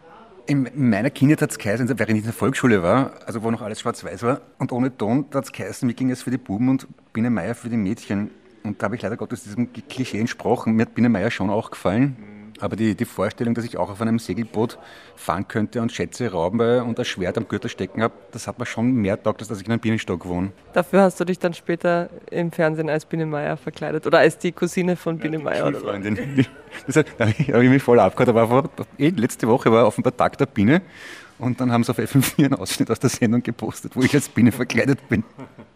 [0.47, 3.63] In meiner Kindheit hat es geheißen, während ich in der Volksschule war, also wo noch
[3.63, 6.39] alles schwarz-weiß war und ohne Ton, da hat es geheißen, mir ging es für die
[6.39, 8.33] Buben und Biene Meier für die Mädchen.
[8.65, 10.75] Und da habe ich leider Gottes diesem Klischee entsprochen.
[10.75, 12.17] Mir hat Biene Meier schon auch gefallen.
[12.61, 14.79] Aber die, die Vorstellung, dass ich auch auf einem Segelboot
[15.17, 18.67] fahren könnte und Schätze rauben und ein Schwert am Gürtel stecken habe, das hat mir
[18.67, 20.53] schon mehr taugt, als dass ich in einem Bienenstock wohne.
[20.73, 24.53] Dafür hast du dich dann später im Fernsehen als Biene Meier verkleidet oder als die
[24.53, 26.47] Cousine von Biene ja, Freundin.
[26.87, 28.49] Das hat, da habe ich mich voll abgehört.
[28.49, 30.83] Vor, eh, letzte Woche war offenbar Tag der Biene
[31.43, 34.29] und dann haben sie auf FM4 einen Ausschnitt aus der Sendung gepostet, wo ich als
[34.29, 35.25] Biene verkleidet bin.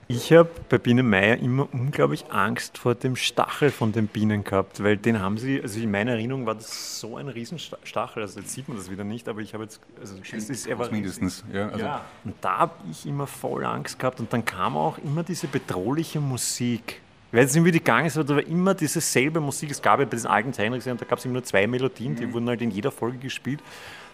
[0.09, 4.81] Ich habe bei Biene Meier immer unglaublich Angst vor dem Stachel von den Bienen gehabt,
[4.85, 8.53] weil den haben sie, also in meiner Erinnerung war das so ein Riesenstachel, also jetzt
[8.53, 11.43] sieht man das wieder nicht, aber ich habe jetzt, also es ist er war mindestens,
[11.53, 12.05] ja, also ja.
[12.25, 16.21] Und da habe ich immer voll Angst gehabt und dann kam auch immer diese bedrohliche
[16.21, 17.01] Musik.
[17.33, 19.73] Ich weiß nicht, wie die gegangen ist, aber da war immer diese selbe Musik.
[19.73, 22.27] Es gab ja bei diesen alten Zeichentrickserien, da gab es immer nur zwei Melodien, die
[22.27, 22.33] mhm.
[22.33, 23.61] wurden halt in jeder Folge gespielt.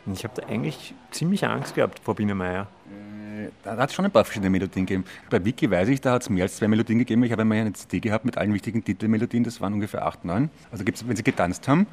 [0.05, 2.67] Und ich habe da eigentlich ziemlich Angst gehabt vor Biene Meier.
[2.87, 5.05] Äh, da hat es schon ein paar verschiedene Melodien gegeben.
[5.31, 7.23] Bei Wiki weiß ich, da hat es mehr als zwei Melodien gegeben.
[7.23, 10.51] Ich habe einmal eine CD gehabt mit allen wichtigen Titelmelodien, das waren ungefähr acht, neun.
[10.71, 11.87] Also gibt's, wenn sie getanzt haben,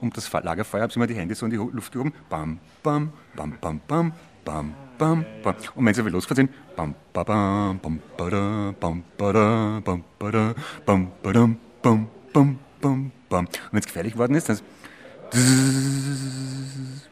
[0.00, 2.12] um das Lagerfeuer, haben sie immer die Hände so in die Luft gehoben.
[2.30, 4.12] Bam, bam, bam, bam, bam,
[4.44, 5.54] bam, bam, bam.
[5.74, 9.80] Und wenn sie wieder losgefahren sind, bam, ba, bam, bam, ba, da, bam, ba, da,
[9.84, 10.32] bam, bam,
[11.22, 13.46] bam, bam, bam, bam.
[13.46, 14.56] Und wenn es gefährlich geworden ist, dann
[15.32, 17.11] ist.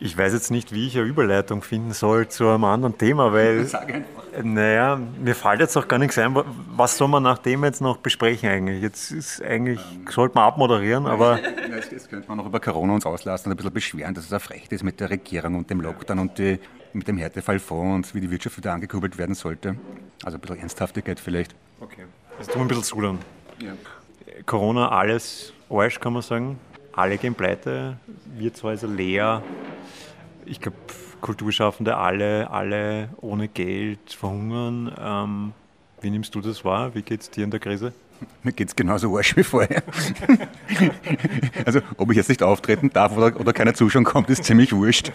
[0.00, 3.64] Ich weiß jetzt nicht, wie ich eine Überleitung finden soll zu einem anderen Thema, weil.
[3.66, 4.22] Sag einfach.
[4.42, 6.36] Naja, mir fällt jetzt auch gar nichts ein.
[6.76, 8.80] Was soll man nach dem jetzt noch besprechen eigentlich?
[8.80, 11.40] Jetzt ist eigentlich, sollte man abmoderieren, aber.
[11.68, 14.24] Ja, jetzt, jetzt könnte man noch über Corona uns auslassen und ein bisschen beschweren, dass
[14.24, 16.58] es auch frech ist mit der Regierung und dem Lockdown und die,
[16.94, 19.76] mit dem Härtefallfonds und wie die Wirtschaft wieder angekurbelt werden sollte.
[20.24, 21.54] Also ein bisschen Ernsthaftigkeit vielleicht.
[21.80, 22.04] Okay.
[22.38, 23.18] Also tun wir ein bisschen zu dann.
[23.60, 23.72] Ja.
[24.46, 26.58] Corona, alles Arsch, kann man sagen.
[26.92, 27.98] Alle gehen pleite.
[28.36, 29.42] Wir zwar also leer.
[30.46, 30.76] Ich glaube,
[31.20, 34.92] Kulturschaffende alle, alle ohne Geld verhungern.
[34.98, 35.52] Ähm,
[36.00, 36.94] wie nimmst du das wahr?
[36.94, 37.92] Wie geht es dir in der Krise?
[38.42, 39.82] Mir geht es genauso Arsch wie vorher.
[41.64, 45.12] also, ob ich jetzt nicht auftreten darf oder, oder keiner zuschauen kommt, ist ziemlich wurscht.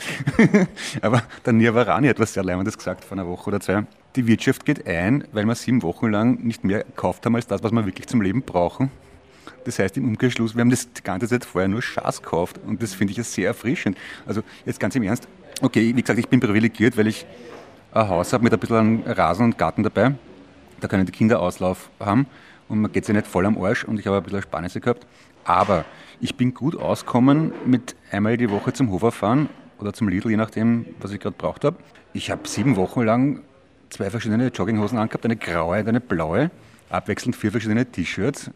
[1.02, 3.86] Aber der Nirvarani hat was sehr Leimendes gesagt vor einer Woche oder zwei.
[4.16, 7.64] Die Wirtschaft geht ein, weil wir sieben Wochen lang nicht mehr gekauft haben als das,
[7.64, 8.92] was wir wirklich zum Leben brauchen.
[9.66, 12.84] Das heißt im Umkehrschluss, wir haben das die ganze Zeit vorher nur Schaß gekauft und
[12.84, 13.98] das finde ich sehr erfrischend.
[14.28, 15.28] Also jetzt ganz im Ernst,
[15.62, 17.26] okay, wie gesagt, ich bin privilegiert, weil ich
[17.92, 20.14] ein Haus habe mit ein bisschen Rasen und Garten dabei.
[20.80, 22.28] Da können die Kinder Auslauf haben
[22.68, 25.08] und man geht sich nicht voll am Arsch und ich habe ein bisschen Sparnisse gehabt.
[25.44, 25.86] Aber
[26.22, 29.50] ich bin gut auskommen mit einmal die Woche zum Hofer fahren
[29.80, 31.78] oder zum Lidl, je nachdem, was ich gerade braucht habe.
[32.14, 33.42] Ich habe sieben Wochen lang
[33.94, 36.50] zwei verschiedene Jogginghosen angehabt, eine graue und eine blaue,
[36.90, 38.50] abwechselnd vier verschiedene T-Shirts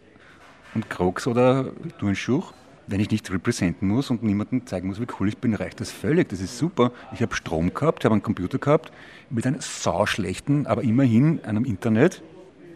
[0.73, 2.43] und Crocs oder Turnschuhe.
[2.87, 5.91] Wenn ich nicht representen muss und niemandem zeigen muss, wie cool ich bin, reicht das
[5.91, 6.29] völlig.
[6.29, 6.91] Das ist super.
[7.13, 8.91] Ich habe Strom gehabt, habe einen Computer gehabt
[9.29, 12.23] mit einem sauschlechten, aber immerhin einem Internet.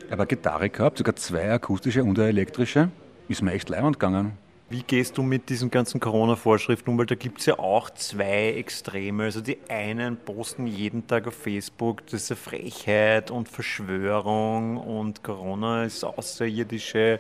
[0.06, 2.92] Ich habe eine Gitarre gehabt, sogar zwei akustische und eine elektrische.
[3.30, 4.34] Ist mir echt leibend gegangen.
[4.72, 6.98] Wie gehst du mit diesen ganzen Corona-Vorschriften um?
[6.98, 9.26] Weil da gibt es ja auch zwei Extreme.
[9.26, 15.24] Also die einen posten jeden Tag auf Facebook, das ist eine Frechheit und Verschwörung und
[15.24, 17.20] Corona ist außerirdische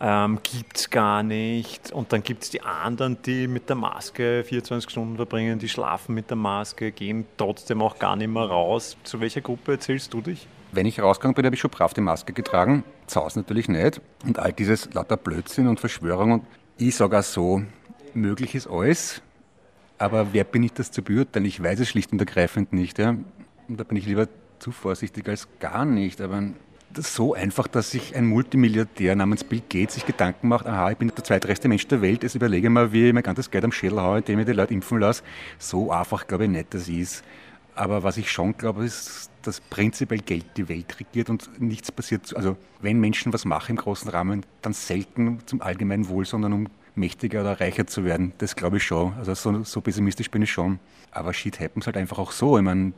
[0.00, 1.92] ähm, gibt es gar nicht.
[1.92, 6.14] Und dann gibt es die anderen, die mit der Maske 24 Stunden verbringen, die schlafen
[6.14, 8.96] mit der Maske, gehen trotzdem auch gar nicht mehr raus.
[9.04, 10.48] Zu welcher Gruppe erzählst du dich?
[10.72, 12.82] Wenn ich rausgegangen bin, habe ich schon brav die Maske getragen.
[13.06, 14.00] Zu natürlich nicht.
[14.24, 16.32] Und all dieses lauter Blödsinn und Verschwörung.
[16.32, 16.44] Und
[16.78, 17.62] ich sage auch so,
[18.14, 19.22] möglich ist alles.
[19.98, 21.46] Aber wer bin ich, das zu beurteilen?
[21.46, 22.98] Ich weiß es schlicht und ergreifend nicht.
[22.98, 23.10] Ja?
[23.68, 26.20] Und da bin ich lieber zu vorsichtig als gar nicht.
[26.20, 26.42] Aber
[26.96, 31.12] so einfach, dass sich ein Multimilliardär namens Bill Gates sich Gedanken macht, aha, ich bin
[31.14, 34.00] der zweitreichste Mensch der Welt, jetzt überlege mal, wie ich mein ganzes Geld am Schädel
[34.00, 35.22] haue, indem ich die Leute impfen lasse.
[35.58, 37.24] So einfach glaube ich nicht, das ist.
[37.74, 42.34] Aber was ich schon glaube, ist, dass prinzipiell Geld die Welt regiert und nichts passiert.
[42.36, 46.68] Also wenn Menschen was machen im großen Rahmen, dann selten zum allgemeinen Wohl, sondern um
[46.94, 48.32] mächtiger oder reicher zu werden.
[48.38, 49.14] Das glaube ich schon.
[49.14, 50.78] Also so, so, pessimistisch bin ich schon.
[51.10, 52.56] Aber Shit happens halt einfach auch so.
[52.58, 52.92] Ich meine,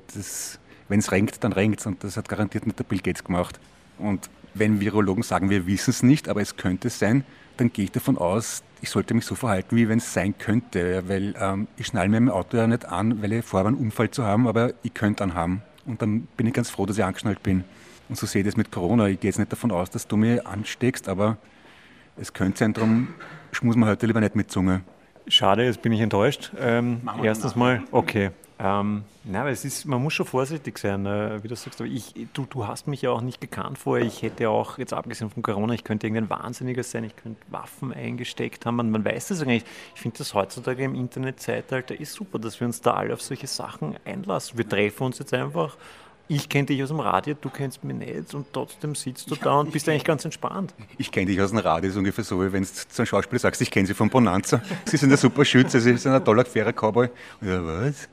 [0.88, 3.58] wenn es renkt, dann renkt es und das hat garantiert nicht der Bill Gates gemacht.
[3.98, 7.24] Und wenn Virologen sagen, wir wissen es nicht, aber es könnte sein,
[7.56, 11.08] dann gehe ich davon aus, ich sollte mich so verhalten, wie wenn es sein könnte.
[11.08, 14.10] Weil ähm, ich schnall mir im Auto ja nicht an, weil ich vorhabe, einen Unfall
[14.10, 15.62] zu haben, aber ich könnte einen haben.
[15.86, 17.64] Und dann bin ich ganz froh, dass ich angeschnallt bin.
[18.08, 19.08] Und so sehe ich das mit Corona.
[19.08, 21.38] Ich gehe jetzt nicht davon aus, dass du mich ansteckst, aber
[22.16, 23.08] es könnte sein, darum
[23.52, 24.82] schmus man heute lieber nicht mit Zunge.
[25.26, 26.52] Schade, jetzt bin ich enttäuscht.
[26.58, 28.30] Ähm, erstens mal, okay.
[28.56, 31.80] Ähm, na, aber es ist, man muss schon vorsichtig sein, äh, wie du sagst.
[31.80, 34.06] Aber ich, du, du hast mich ja auch nicht gekannt vorher.
[34.06, 37.92] Ich hätte auch, jetzt abgesehen von Corona, ich könnte irgendein Wahnsinniger sein, ich könnte Waffen
[37.92, 38.76] eingesteckt haben.
[38.76, 39.64] Man, man weiß das eigentlich.
[39.94, 43.48] Ich finde das heutzutage im Internetzeitalter ist super, dass wir uns da alle auf solche
[43.48, 44.56] Sachen einlassen.
[44.56, 45.76] Wir treffen uns jetzt einfach
[46.28, 49.42] ich kenne dich aus dem Radio, du kennst mich nicht und trotzdem sitzt du ja,
[49.44, 50.74] da und bist eigentlich ganz entspannt.
[50.96, 53.40] Ich kenne dich aus dem Radio, ist ungefähr so, wie wenn du zu einem Schauspieler
[53.40, 54.62] sagst, ich kenne sie von Bonanza.
[54.86, 57.08] Sie sind ein super Schütze, sie sind ein toller, fairer Cowboy.
[57.40, 58.08] Und ja, was?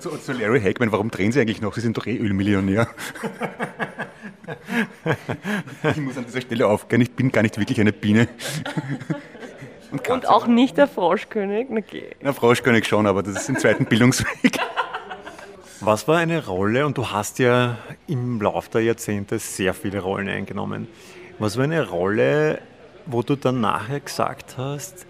[0.00, 1.74] Zu, zu Larry Hackman, warum drehen Sie eigentlich noch?
[1.74, 2.88] Sie sind doch eh Ölmillionär.
[5.90, 8.28] ich muss an dieser Stelle aufgehen, ich bin gar nicht wirklich eine Biene.
[9.90, 11.68] Und, und auch nicht der Froschkönig?
[11.70, 12.16] Okay.
[12.20, 14.58] Der Froschkönig schon, aber das ist im zweiten Bildungsweg.
[15.86, 20.30] Was war eine Rolle, und du hast ja im Laufe der Jahrzehnte sehr viele Rollen
[20.30, 20.88] eingenommen,
[21.38, 22.62] was war eine Rolle,
[23.04, 25.04] wo du dann nachher gesagt hast,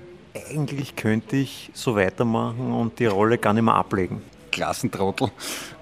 [0.51, 4.21] eigentlich könnte ich so weitermachen und die Rolle gar nicht mehr ablegen?
[4.51, 5.31] Klassentrottel,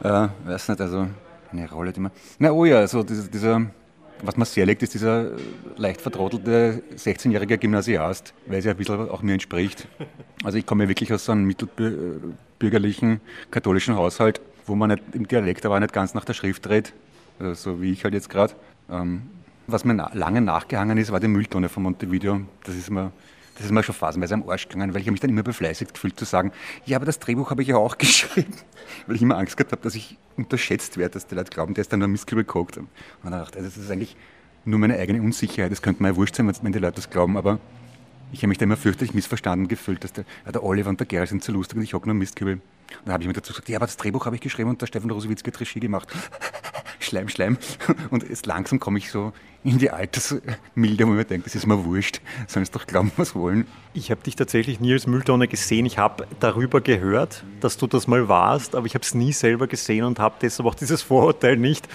[0.02, 1.07] äh, weiß nicht, also
[1.50, 2.12] eine Rolle, die man.
[2.38, 3.62] Na, oh ja, also dieser, dieser
[4.24, 5.31] Was mir sehr liegt, ist dieser
[5.76, 9.88] leicht vertrottelte 16-jährige Gymnasiast, weil es ja ein bisschen auch mir entspricht.
[10.44, 15.66] Also ich komme wirklich aus so einem mittelbürgerlichen katholischen Haushalt, wo man nicht im Dialekt
[15.66, 16.92] aber nicht ganz nach der Schrift redet,
[17.38, 18.55] also so wie ich halt jetzt gerade.
[18.90, 19.22] Ähm,
[19.66, 22.40] was mir lange nachgehangen ist, war die Mülltonne von Montevideo.
[22.64, 23.12] Das ist mir
[23.55, 26.18] das ist mir schon phasenweise am Arsch gegangen, weil ich mich dann immer befleißigt gefühlt
[26.18, 26.53] zu sagen,
[26.87, 28.55] ja, aber das Drehbuch habe ich ja auch geschrieben.
[29.07, 31.83] Weil ich immer Angst gehabt habe, dass ich unterschätzt werde, dass die Leute glauben, der
[31.83, 32.79] ist dann nur Mistkübel gekocht.
[32.79, 32.88] Und
[33.22, 34.16] dann dachte ich, das ist eigentlich
[34.64, 35.70] nur meine eigene Unsicherheit.
[35.70, 37.59] Das könnte mir ja wurscht sein, wenn die Leute das glauben, aber
[38.33, 41.07] ich habe mich da immer fürchterlich missverstanden gefühlt, dass der, ja, der Oliver und der
[41.07, 42.61] Gerl sind zu lustig und ich hocke nur Mistkübel.
[43.05, 44.87] Dann habe ich mir dazu gesagt, ja, aber das Drehbuch habe ich geschrieben und der
[44.87, 46.09] Stefan Rosowitz hat Regie gemacht.
[46.98, 47.59] Schleim, Schleim.
[48.11, 49.33] Und jetzt langsam komme ich so
[49.64, 53.35] in die Altersmilde, wo man denkt, das ist mir wurscht, sollen es doch glauben, was
[53.35, 53.66] wollen.
[53.94, 55.87] Ich habe dich tatsächlich nie als Mülltonne gesehen.
[55.87, 59.66] Ich habe darüber gehört, dass du das mal warst, aber ich habe es nie selber
[59.66, 61.88] gesehen und habe deshalb auch dieses Vorurteil nicht.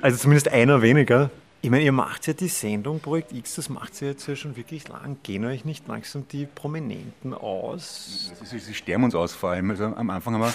[0.00, 1.30] Also zumindest einer weniger.
[1.60, 4.56] Ich meine, ihr macht ja die Sendung Projekt X, das macht ihr jetzt ja schon
[4.56, 5.16] wirklich lang.
[5.24, 8.32] Gehen euch nicht langsam die Prominenten aus?
[8.44, 9.70] Sie sterben uns aus vor allem.
[9.70, 10.54] Also am Anfang haben wir,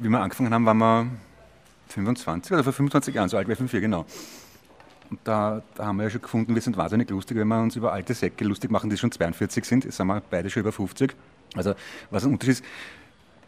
[0.00, 1.06] wie wir angefangen haben, waren wir
[1.88, 4.06] 25 oder vor 25 Jahren, so alt wie 5 genau.
[5.08, 7.76] Und da, da, haben wir ja schon gefunden, wir sind wahnsinnig lustig, wenn wir uns
[7.76, 9.84] über alte Säcke lustig machen, die schon 42 sind.
[9.84, 11.14] Jetzt sind wir beide schon über 50.
[11.54, 11.74] Also
[12.10, 12.64] was ein Unterschied ist,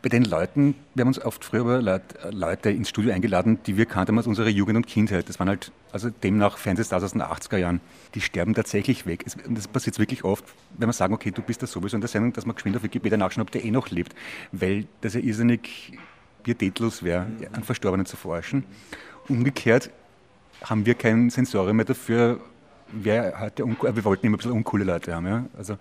[0.06, 3.86] bei den Leuten, wir haben uns oft früher Leute, Leute ins Studio eingeladen, die wir
[3.86, 5.28] kannten aus unserer Jugend und Kindheit.
[5.28, 7.80] Das waren halt, also demnach Fernsehstars aus den 80er Jahren.
[8.14, 9.24] Die sterben tatsächlich weg.
[9.48, 10.44] Und das passiert wirklich oft,
[10.78, 12.84] wenn wir sagen, okay, du bist da sowieso in der Sendung, dass man geschwind auf
[12.84, 14.14] Wikipedia nachschauen, ob der eh noch lebt.
[14.52, 15.98] Weil das ja irrsinnig
[16.44, 18.62] pietätlos wäre, einen Verstorbenen zu forschen.
[19.26, 19.90] Umgekehrt
[20.62, 22.38] haben wir kein Sensorium mehr dafür,
[22.92, 25.26] wer hat der wir wollten immer ein bisschen uncoole Leute haben.
[25.26, 25.46] Ja?
[25.58, 25.78] Also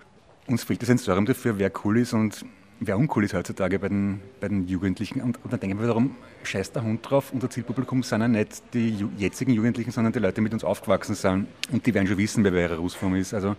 [0.47, 2.43] uns fehlt das Sensorium dafür, wer cool ist und
[2.79, 5.21] wer uncool ist heutzutage bei den, bei den Jugendlichen.
[5.21, 8.63] Und, und dann denken wir darum, scheißt der Hund drauf, unser Zielpublikum sind ja nicht
[8.73, 11.47] die jetzigen Jugendlichen, sondern die Leute, die mit uns aufgewachsen sind.
[11.71, 13.33] Und die werden schon wissen, wer wer Rusform ist.
[13.33, 13.55] Also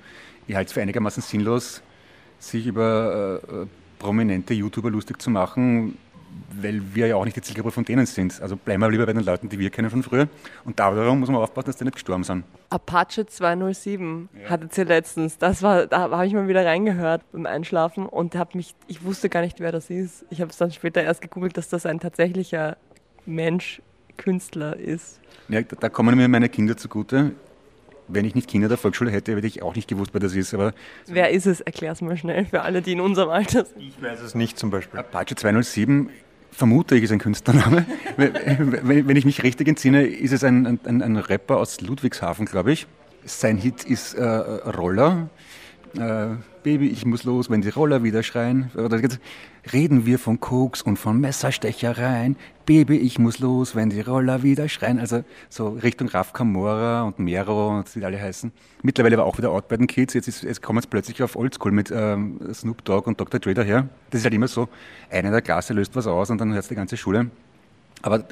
[0.47, 1.83] ich halte es für einigermaßen sinnlos,
[2.39, 3.67] sich über äh, äh
[3.99, 5.97] prominente YouTuber lustig zu machen,
[6.61, 8.41] weil wir ja auch nicht die Zielgruppe von denen sind.
[8.41, 10.29] Also bleiben wir lieber bei den Leuten, die wir kennen von früher.
[10.65, 12.45] Und darum muss man aufpassen, dass die nicht gestorben sind.
[12.71, 14.51] Apache 207 ja.
[14.51, 15.39] hattet sie letztens.
[15.39, 19.29] Das war, da habe ich mal wieder reingehört beim Einschlafen und hab mich, ich wusste
[19.29, 20.25] gar nicht, wer das ist.
[20.31, 22.77] Ich habe es dann später erst gegoogelt, dass das ein tatsächlicher
[23.25, 23.83] Mensch,
[24.17, 25.21] Künstler ist.
[25.49, 27.33] Ja, da kommen mir meine Kinder zugute
[28.09, 30.55] wenn ich nicht Kinder der Volksschule hätte, hätte ich auch nicht gewusst, wer das ist.
[30.55, 30.73] Aber
[31.07, 31.61] wer ist es?
[31.61, 33.81] Erklär es mal schnell für alle, die in unserem Alter sind.
[33.81, 35.01] Ich weiß es nicht zum Beispiel.
[35.01, 36.11] Apache 207
[36.57, 37.85] vermute ich, ist ein Künstlername.
[38.17, 42.87] wenn ich mich richtig entsinne, ist es ein, ein, ein Rapper aus Ludwigshafen, glaube ich.
[43.25, 45.29] Sein Hit ist äh, Roller.
[45.97, 46.29] Äh,
[46.67, 48.73] Baby, ich muss los, wenn die Roller wieder schreien.
[49.73, 52.35] Reden wir von Koks und von Messerstechereien.
[52.65, 54.99] Baby, ich muss los, wenn die Roller wieder schreien.
[54.99, 58.51] Also so Richtung Raf Kamora und Mero und wie alle heißen.
[58.83, 60.15] Mittlerweile war auch wieder out bei den Kids.
[60.15, 63.39] Jetzt, ist, jetzt kommen es plötzlich auf Oldschool mit ähm, Snoop Dogg und Dr.
[63.39, 63.89] Dre daher.
[64.11, 64.69] Das ist halt immer so,
[65.09, 67.31] einer der Klasse löst was aus und dann hört es die ganze Schule.
[68.03, 68.25] Aber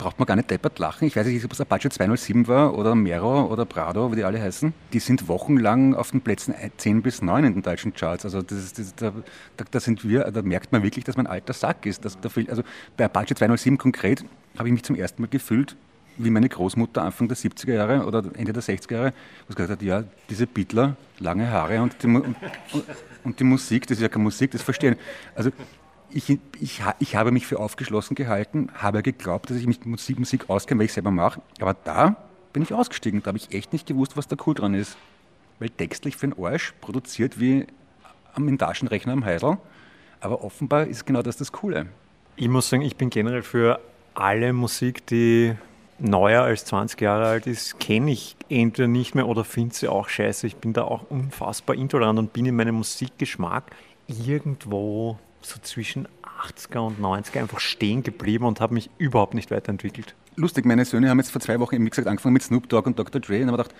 [0.00, 1.06] braucht man gar nicht deppert lachen.
[1.06, 4.40] Ich weiß nicht, ob es Apache 207 war oder Mero oder Prado, wie die alle
[4.40, 4.72] heißen.
[4.94, 8.24] Die sind wochenlang auf den Plätzen 10 bis 9 in den deutschen Charts.
[8.24, 9.12] Also das das, da,
[9.70, 12.02] da, sind wir, da merkt man wirklich, dass man ein alter Sack ist.
[12.06, 12.62] Das, da also
[12.96, 14.24] bei Apache 207 konkret
[14.56, 15.76] habe ich mich zum ersten Mal gefühlt,
[16.16, 19.12] wie meine Großmutter Anfang der 70er Jahre oder Ende der 60er Jahre,
[19.48, 22.36] was gesagt hat, ja, diese Beatler, lange Haare und die, und,
[23.22, 24.96] und die Musik, das ist ja keine Musik, das verstehen.
[25.34, 25.50] Also
[26.12, 30.48] ich, ich, ich habe mich für aufgeschlossen gehalten, habe geglaubt, dass ich mich mit Musik,
[30.48, 31.40] auskenne, weil ich selber mache.
[31.60, 32.16] Aber da
[32.52, 33.22] bin ich ausgestiegen.
[33.22, 34.96] Da habe ich echt nicht gewusst, was da cool dran ist.
[35.58, 37.66] Weil textlich für einen Arsch produziert wie
[38.34, 39.58] am Intaschenrechner am Heidel.
[40.20, 41.86] Aber offenbar ist genau das das Coole.
[42.36, 43.80] Ich muss sagen, ich bin generell für
[44.14, 45.54] alle Musik, die
[45.98, 50.08] neuer als 20 Jahre alt ist, kenne ich entweder nicht mehr oder finde sie auch
[50.08, 50.46] scheiße.
[50.46, 53.64] Ich bin da auch unfassbar intolerant und bin in meinem Musikgeschmack
[54.08, 56.08] irgendwo so zwischen
[56.42, 60.14] 80er und 90er einfach stehen geblieben und habe mich überhaupt nicht weiterentwickelt.
[60.36, 62.98] Lustig, meine Söhne haben jetzt vor zwei Wochen, wie gesagt, angefangen mit Snoop Dogg und
[62.98, 63.20] Dr.
[63.20, 63.74] Dre und haben gedacht,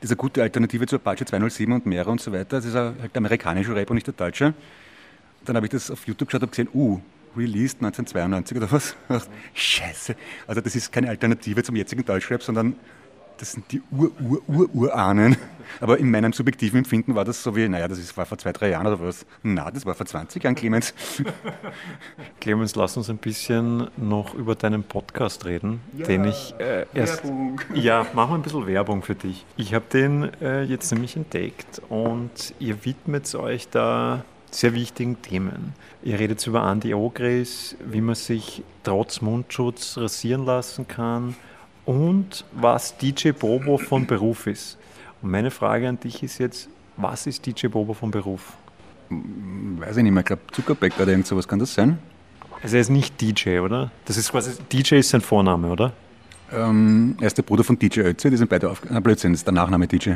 [0.00, 2.56] das ist eine gute Alternative zu Apache 207 und Mera und so weiter.
[2.56, 4.54] Das ist halt der amerikanische Rap und nicht der deutsche.
[5.44, 7.00] Dann habe ich das auf YouTube geschaut und gesehen, uh,
[7.36, 8.96] released 1992 oder was.
[9.54, 10.16] Scheiße.
[10.46, 12.76] Also das ist keine Alternative zum jetzigen Deutschrap, sondern
[13.38, 15.36] das sind die Ur-Ur-Ur-Urahnen.
[15.80, 18.52] Aber in meinem subjektiven Empfinden war das so wie, naja, das ist, war vor zwei,
[18.52, 19.26] drei Jahren oder was.
[19.42, 20.94] Na, das war vor 20 Jahren, Clemens.
[22.40, 27.24] Clemens, lass uns ein bisschen noch über deinen Podcast reden, ja, den ich äh, erst...
[27.24, 27.60] Werbung.
[27.74, 29.44] Ja, machen wir ein bisschen Werbung für dich.
[29.56, 35.74] Ich habe den äh, jetzt nämlich entdeckt und ihr widmet euch da sehr wichtigen Themen.
[36.02, 41.34] Ihr redet über Anti-Ogris, wie man sich trotz Mundschutz rasieren lassen kann,
[41.86, 44.78] und was DJ Bobo von Beruf ist.
[45.22, 48.54] Und meine Frage an dich ist jetzt, was ist DJ Bobo von Beruf?
[49.10, 51.98] Weiß ich nicht mehr, ich glaube Zuckerbäcker oder irgend sowas kann das sein?
[52.62, 53.90] Also er ist nicht DJ, oder?
[54.06, 55.92] Das ist quasi, DJ ist sein Vorname, oder?
[56.52, 59.40] Ähm, er ist der Bruder von DJ Ötzi, die sind beide auf, na Blödsinn, das
[59.40, 60.12] ist der Nachname DJ.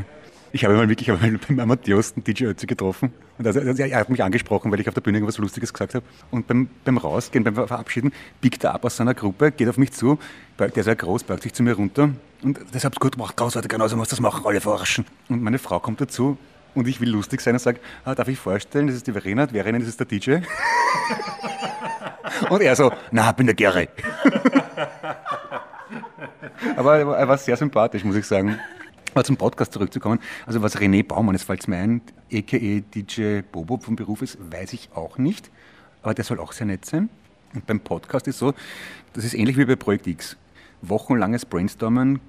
[0.53, 3.13] Ich habe mal wirklich einmal beim Amadeus den DJ Ötzi getroffen.
[3.39, 5.95] Und also, also, er hat mich angesprochen, weil ich auf der Bühne irgendwas Lustiges gesagt
[5.95, 6.05] habe.
[6.31, 9.93] Und beim, beim Rausgehen, beim Verabschieden, biegt er ab aus seiner Gruppe, geht auf mich
[9.93, 10.19] zu,
[10.59, 12.11] der ist ja groß, beugt sich zu mir runter.
[12.43, 15.05] Und das habt gut gemacht, großartig, genauso muss das machen, alle verarschen.
[15.29, 16.39] Und meine Frau kommt dazu
[16.75, 19.47] und ich will lustig sein und sage, ah, darf ich vorstellen, das ist die Verena,
[19.49, 20.39] Verena, das ist der DJ.
[22.51, 23.89] und er so, na, bin der Gere.
[26.77, 28.59] Aber er war sehr sympathisch, muss ich sagen.
[29.15, 32.01] Aber zum Podcast zurückzukommen, also was René Baumann, jetzt fällt es mir.
[32.31, 35.51] DJ Bobo vom Beruf ist, weiß ich auch nicht.
[36.03, 37.09] Aber der soll auch sehr nett sein.
[37.55, 38.55] Und beim Podcast ist so,
[39.15, 40.37] das ist ähnlich wie bei Projekt X.
[40.83, 42.21] Wochenlanges Brainstormen,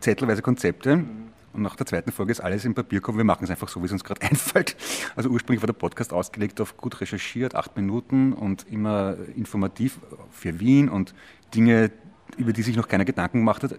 [0.00, 1.04] zettelweise Konzepte.
[1.52, 3.18] Und nach der zweiten Folge ist alles im Papier gekommen.
[3.18, 4.76] Wir machen es einfach so, wie es uns gerade einfällt.
[5.16, 9.98] Also ursprünglich war der Podcast ausgelegt auf gut recherchiert, acht Minuten und immer informativ
[10.30, 11.14] für Wien und
[11.54, 11.90] Dinge,
[12.36, 13.78] über die sich noch keiner Gedanken gemacht hat.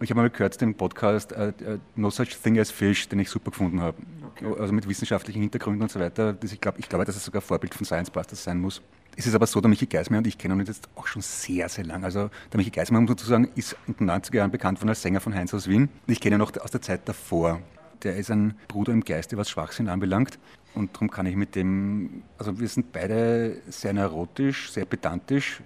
[0.00, 1.52] Ich habe mal gehört, den Podcast uh,
[1.96, 3.96] No Such Thing as Fish, den ich super gefunden habe.
[4.30, 4.46] Okay.
[4.60, 6.32] Also mit wissenschaftlichen Hintergründen und so weiter.
[6.34, 8.80] Das ich, glaub, ich glaube, dass es sogar Vorbild von Science Busters sein muss.
[9.16, 11.68] Es ist aber so, der Michi Geismeier und ich kennen uns jetzt auch schon sehr,
[11.68, 12.04] sehr lang.
[12.04, 15.02] Also der Michi Geismeier, muss man sagen, ist in den 90er Jahren bekannt worden als
[15.02, 15.88] Sänger von Heinz aus Wien.
[16.06, 17.60] Ich kenne ihn noch aus der Zeit davor.
[18.04, 20.38] Der ist ein Bruder im Geiste, was Schwachsinn anbelangt.
[20.76, 25.60] Und darum kann ich mit dem, also wir sind beide sehr neurotisch, sehr pedantisch,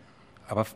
[0.48, 0.66] aber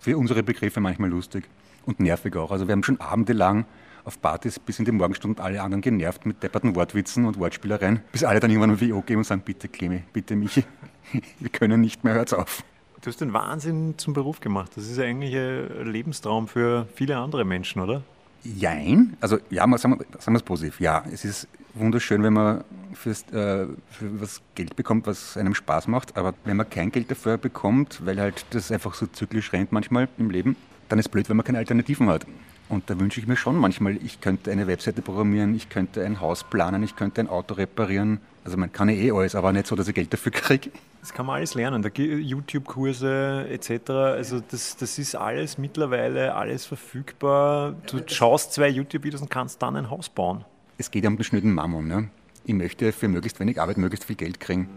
[0.00, 1.48] für unsere Begriffe manchmal lustig
[1.86, 2.50] und nervig auch.
[2.50, 3.64] Also wir haben schon abendelang
[4.04, 8.24] auf Partys bis in die Morgenstunden alle anderen genervt mit depperten Wortwitzen und Wortspielereien, bis
[8.24, 10.64] alle dann irgendwann ein WO geben und sagen, bitte Clemi, bitte Michi,
[11.38, 12.64] wir können nicht mehr, hört's auf.
[13.02, 14.72] Du hast den Wahnsinn zum Beruf gemacht.
[14.76, 18.02] Das ist ja eigentlich ein Lebenstraum für viele andere Menschen, oder?
[18.42, 19.16] Jein.
[19.20, 20.80] Also ja, sagen wir, sagen wir es positiv.
[20.80, 25.88] Ja, es ist wunderschön, wenn man fürs, äh, für was Geld bekommt, was einem Spaß
[25.88, 26.16] macht.
[26.18, 30.08] Aber wenn man kein Geld dafür bekommt, weil halt das einfach so zyklisch rennt manchmal
[30.18, 30.56] im Leben,
[30.90, 32.26] dann ist es blöd, wenn man keine Alternativen hat.
[32.68, 36.20] Und da wünsche ich mir schon manchmal, ich könnte eine Webseite programmieren, ich könnte ein
[36.20, 38.20] Haus planen, ich könnte ein Auto reparieren.
[38.44, 40.70] Also man kann ja eh alles, aber nicht so, dass ich Geld dafür kriege.
[41.00, 43.90] Das kann man alles lernen, YouTube-Kurse etc.
[43.90, 47.74] Also das, das ist alles mittlerweile alles verfügbar.
[47.90, 50.44] Du schaust zwei YouTube-Videos und kannst dann ein Haus bauen.
[50.78, 51.86] Es geht ja um den schnöden Mammon.
[51.86, 52.08] Ne?
[52.44, 54.68] Ich möchte für möglichst wenig Arbeit möglichst viel Geld kriegen.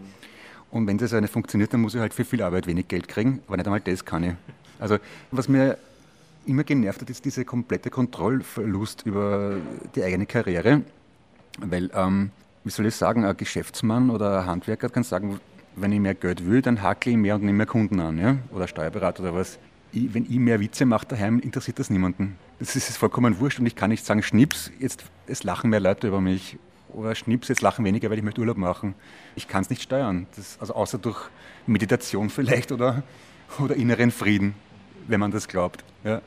[0.70, 3.40] Und wenn das nicht funktioniert, dann muss ich halt für viel Arbeit wenig Geld kriegen,
[3.46, 4.32] aber nicht einmal das kann ich.
[4.80, 4.98] Also
[5.30, 5.78] was mir
[6.46, 9.56] immer genervt hat, ist dieser komplette Kontrollverlust über
[9.94, 10.82] die eigene Karriere.
[11.58, 12.30] Weil, ähm,
[12.64, 15.40] wie soll ich sagen, ein Geschäftsmann oder ein Handwerker kann sagen,
[15.76, 18.18] wenn ich mehr Geld will, dann hakle ich mehr und nehme mehr Kunden an.
[18.18, 18.36] Ja?
[18.52, 19.58] Oder Steuerberater oder was.
[19.92, 22.36] Ich, wenn ich mehr Witze mache daheim, interessiert das niemanden.
[22.58, 26.08] Das ist vollkommen wurscht und ich kann nicht sagen, Schnips, jetzt es lachen mehr Leute
[26.08, 26.58] über mich.
[26.92, 28.94] Oder Schnips, jetzt lachen weniger, weil ich möchte Urlaub machen.
[29.34, 30.26] Ich kann es nicht steuern.
[30.36, 31.18] Das, also außer durch
[31.66, 33.02] Meditation vielleicht oder,
[33.58, 34.54] oder inneren Frieden,
[35.08, 35.84] wenn man das glaubt.
[36.04, 36.20] Ja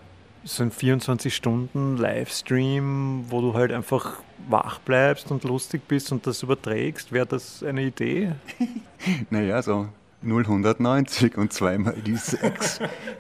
[0.48, 7.12] so ein 24-Stunden-Livestream, wo du halt einfach wach bleibst und lustig bist und das überträgst,
[7.12, 8.32] wäre das eine Idee?
[9.30, 9.90] naja, so
[10.24, 12.80] 090 und zweimal die 6.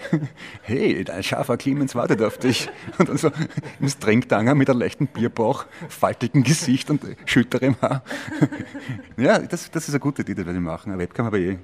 [0.64, 2.70] hey, dein scharfer Clemens wartet auf dich.
[2.98, 3.30] Und dann so
[3.80, 8.02] ein Strengtanger mit einem leichten Bierbauch, faltigem Gesicht und schütterem Haar.
[9.16, 10.92] ja, das, das ist eine gute Idee, das ich machen.
[10.92, 11.60] Eine Webcam habe ich eh.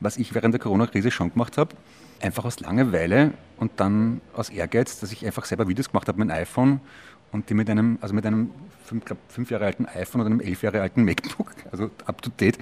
[0.00, 1.76] Was ich während der Corona-Krise schon gemacht habe,
[2.20, 6.30] einfach aus Langeweile und dann aus Ehrgeiz, dass ich einfach selber Videos gemacht habe mit
[6.30, 6.80] einem iPhone
[7.32, 8.50] und die mit einem, also mit einem
[8.84, 12.30] fünf, glaub, fünf Jahre alten iPhone oder einem elf Jahre alten MacBook, also up to
[12.38, 12.58] date,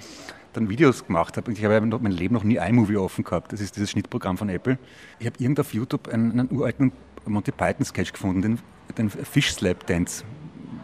[0.53, 1.51] dann Videos gemacht habe.
[1.51, 3.53] Und ich habe mein Leben noch nie iMovie offen gehabt.
[3.53, 4.79] Das ist dieses Schnittprogramm von Apple.
[5.19, 6.93] Ich habe irgend auf YouTube einen, einen uralten
[7.27, 8.59] Monty Python Sketch gefunden, den,
[8.97, 10.25] den Fish Slap Dance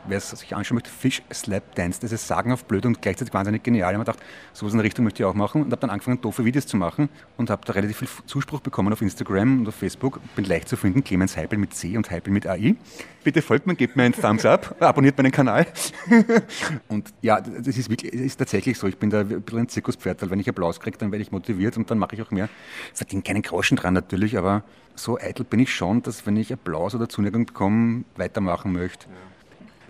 [0.07, 2.01] wer es sich anschauen möchte, Fish Slap Dance.
[2.01, 3.91] Das ist sagenhaft blöd und gleichzeitig wahnsinnig genial.
[3.93, 5.91] Ich habe mir gedacht, sowas in der Richtung möchte ich auch machen und habe dann
[5.91, 9.69] angefangen, doofe Videos zu machen und habe da relativ viel Zuspruch bekommen auf Instagram und
[9.69, 10.21] auf Facebook.
[10.37, 12.77] Bin leicht zu finden, Clemens Heipel mit C und Heipel mit AI.
[13.23, 15.67] Bitte folgt mir, gebt mir einen Thumbs up, abonniert meinen Kanal.
[16.89, 18.87] und ja, das ist wirklich, das ist tatsächlich so.
[18.87, 21.77] Ich bin da ein bisschen ein Zirkuspferd, wenn ich Applaus kriege, dann werde ich motiviert
[21.77, 22.49] und dann mache ich auch mehr.
[22.93, 24.63] Verdiene keinen Groschen dran natürlich, aber
[24.95, 29.07] so eitel bin ich schon, dass wenn ich Applaus oder Zuneigung bekomme, weitermachen möchte.
[29.07, 29.34] Ja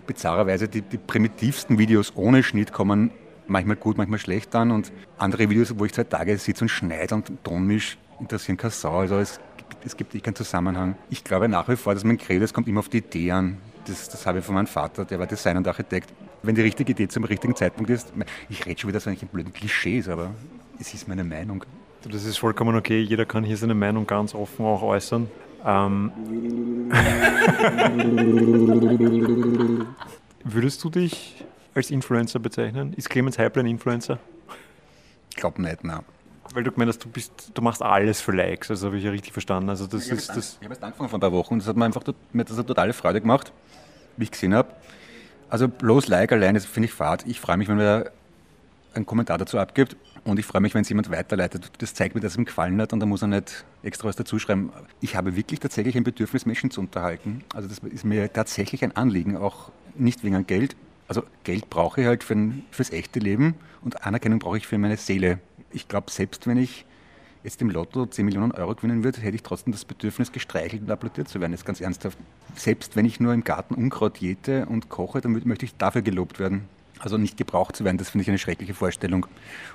[0.05, 3.11] bizarrerweise die, die primitivsten Videos ohne Schnitt kommen
[3.47, 7.15] manchmal gut, manchmal schlecht an und andere Videos, wo ich zwei Tage sitze und schneide
[7.15, 8.99] und Tonmisch, interessieren keine Sau.
[8.99, 9.39] Also es,
[9.83, 10.95] es gibt keinen Zusammenhang.
[11.09, 13.57] Ich glaube nach wie vor, dass mein Credo, es kommt immer auf die Idee an.
[13.85, 16.13] Das, das habe ich von meinem Vater, der war Designer und Architekt.
[16.41, 18.13] Wenn die richtige Idee zum richtigen Zeitpunkt ist,
[18.49, 20.31] ich rede schon wieder so ein blöden Klischees, aber
[20.79, 21.63] es ist meine Meinung.
[22.07, 23.01] Das ist vollkommen okay.
[23.01, 25.27] Jeder kann hier seine Meinung ganz offen auch äußern.
[25.65, 26.11] Ähm,
[30.43, 31.43] würdest du dich
[31.73, 32.93] als Influencer bezeichnen?
[32.93, 34.19] Ist Clemens Heipel ein Influencer?
[35.29, 36.01] Ich glaube nicht, nein.
[36.53, 39.09] Weil du gemeint hast, du, bist, du machst alles für Likes, also habe ich ja
[39.11, 39.69] richtig verstanden.
[39.69, 40.59] Also das ich ist habe das.
[40.63, 42.57] hab erst angefangen vor ein paar Wochen und das hat mir einfach mir hat das
[42.57, 43.51] eine totale Freude gemacht,
[44.15, 44.69] wie ich gesehen habe.
[45.49, 47.25] Also bloß Like allein, das finde ich fad.
[47.27, 48.11] Ich freue mich, wenn wer
[48.95, 51.71] einen Kommentar dazu abgibt und ich freue mich, wenn es jemand weiterleitet.
[51.79, 54.15] Das zeigt mir, dass es ihm gefallen hat und da muss er nicht extra was
[54.15, 54.71] dazu schreiben.
[55.01, 57.43] Ich habe wirklich tatsächlich ein Bedürfnis, Menschen zu unterhalten.
[57.53, 60.75] Also das ist mir tatsächlich ein Anliegen, auch nicht wegen Geld.
[61.07, 64.77] Also Geld brauche ich halt für ein, fürs echte Leben und Anerkennung brauche ich für
[64.77, 65.39] meine Seele.
[65.71, 66.85] Ich glaube, selbst wenn ich
[67.43, 70.89] jetzt im Lotto 10 Millionen Euro gewinnen würde, hätte ich trotzdem das Bedürfnis, gestreichelt und
[70.89, 71.53] applaudiert zu werden.
[71.53, 72.17] Ist ganz ernsthaft.
[72.55, 76.39] Selbst wenn ich nur im Garten Unkraut jäte und koche, dann möchte ich dafür gelobt
[76.39, 76.67] werden.
[77.05, 79.27] Also nicht gebraucht zu werden, das finde ich eine schreckliche Vorstellung.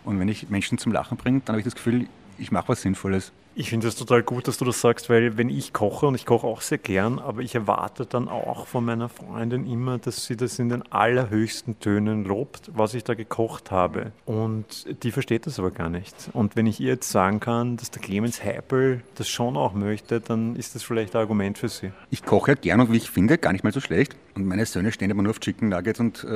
[0.03, 2.09] Und wenn ich Menschen zum Lachen bringe, dann habe ich das Gefühl,
[2.39, 3.31] ich mache was Sinnvolles.
[3.61, 6.25] Ich finde es total gut, dass du das sagst, weil wenn ich koche, und ich
[6.25, 10.35] koche auch sehr gern, aber ich erwarte dann auch von meiner Freundin immer, dass sie
[10.35, 14.13] das in den allerhöchsten Tönen lobt, was ich da gekocht habe.
[14.25, 16.31] Und die versteht das aber gar nicht.
[16.33, 20.23] Und wenn ich ihr jetzt sagen kann, dass der Clemens Heipel das schon auch möchte,
[20.23, 21.93] dann ist das vielleicht ein Argument für sie.
[22.09, 24.17] Ich koche ja gern und wie ich finde, gar nicht mal so schlecht.
[24.35, 26.29] Und meine Söhne stehen aber nur auf Chicken Nuggets und, äh,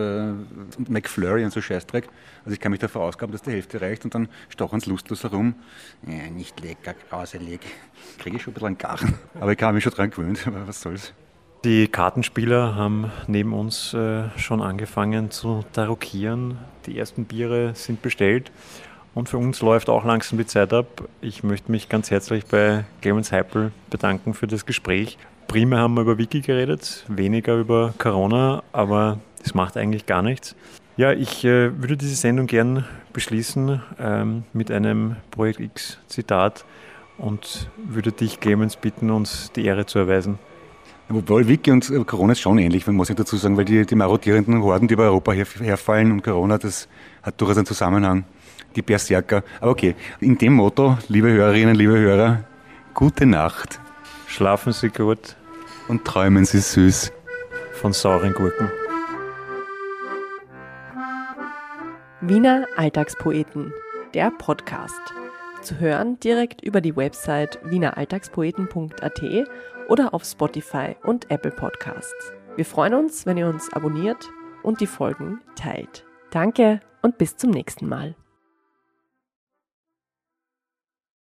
[0.76, 2.06] und McFlurry und so Scheißdreck.
[2.44, 5.22] Also ich kann mich da verausgaben, dass die Hälfte reicht und dann stochen sie lustlos
[5.22, 5.54] herum.
[6.06, 7.60] Ja, nicht lecker, grauselig.
[8.18, 9.14] Kriege ich schon ein bisschen einen Garn.
[9.40, 11.12] Aber ich habe mich schon dran gewöhnt, aber was soll's.
[11.64, 16.58] Die Kartenspieler haben neben uns äh, schon angefangen zu tarokieren.
[16.86, 18.52] Die ersten Biere sind bestellt.
[19.14, 21.04] Und für uns läuft auch langsam die Zeit ab.
[21.20, 25.16] Ich möchte mich ganz herzlich bei Clemens Heipel bedanken für das Gespräch.
[25.46, 30.56] Primär haben wir über Wiki geredet, weniger über Corona, aber das macht eigentlich gar nichts.
[30.96, 36.64] Ja, ich äh, würde diese Sendung gern beschließen ähm, mit einem Projekt X-Zitat
[37.18, 40.38] und würde dich, Clemens, bitten, uns die Ehre zu erweisen.
[41.08, 43.94] Wobei Wiki und äh, Corona ist schon ähnlich, muss ich dazu sagen, weil die, die
[43.94, 46.88] marodierenden Horden, die über Europa her, herfallen und Corona, das
[47.22, 48.24] hat durchaus einen Zusammenhang.
[48.74, 49.44] Die Berserker.
[49.60, 52.44] Aber okay, in dem Motto, liebe Hörerinnen, liebe Hörer,
[52.92, 53.78] gute Nacht.
[54.26, 55.36] Schlafen Sie gut.
[55.86, 57.12] Und träumen Sie süß.
[57.74, 58.70] Von sauren Gurken.
[62.20, 63.72] Wiener Alltagspoeten,
[64.14, 65.14] der Podcast.
[65.64, 69.22] Zu hören direkt über die Website wieneralltagspoeten.at
[69.88, 72.32] oder auf Spotify und Apple Podcasts.
[72.54, 74.28] Wir freuen uns, wenn ihr uns abonniert
[74.62, 76.04] und die Folgen teilt.
[76.30, 78.14] Danke und bis zum nächsten Mal.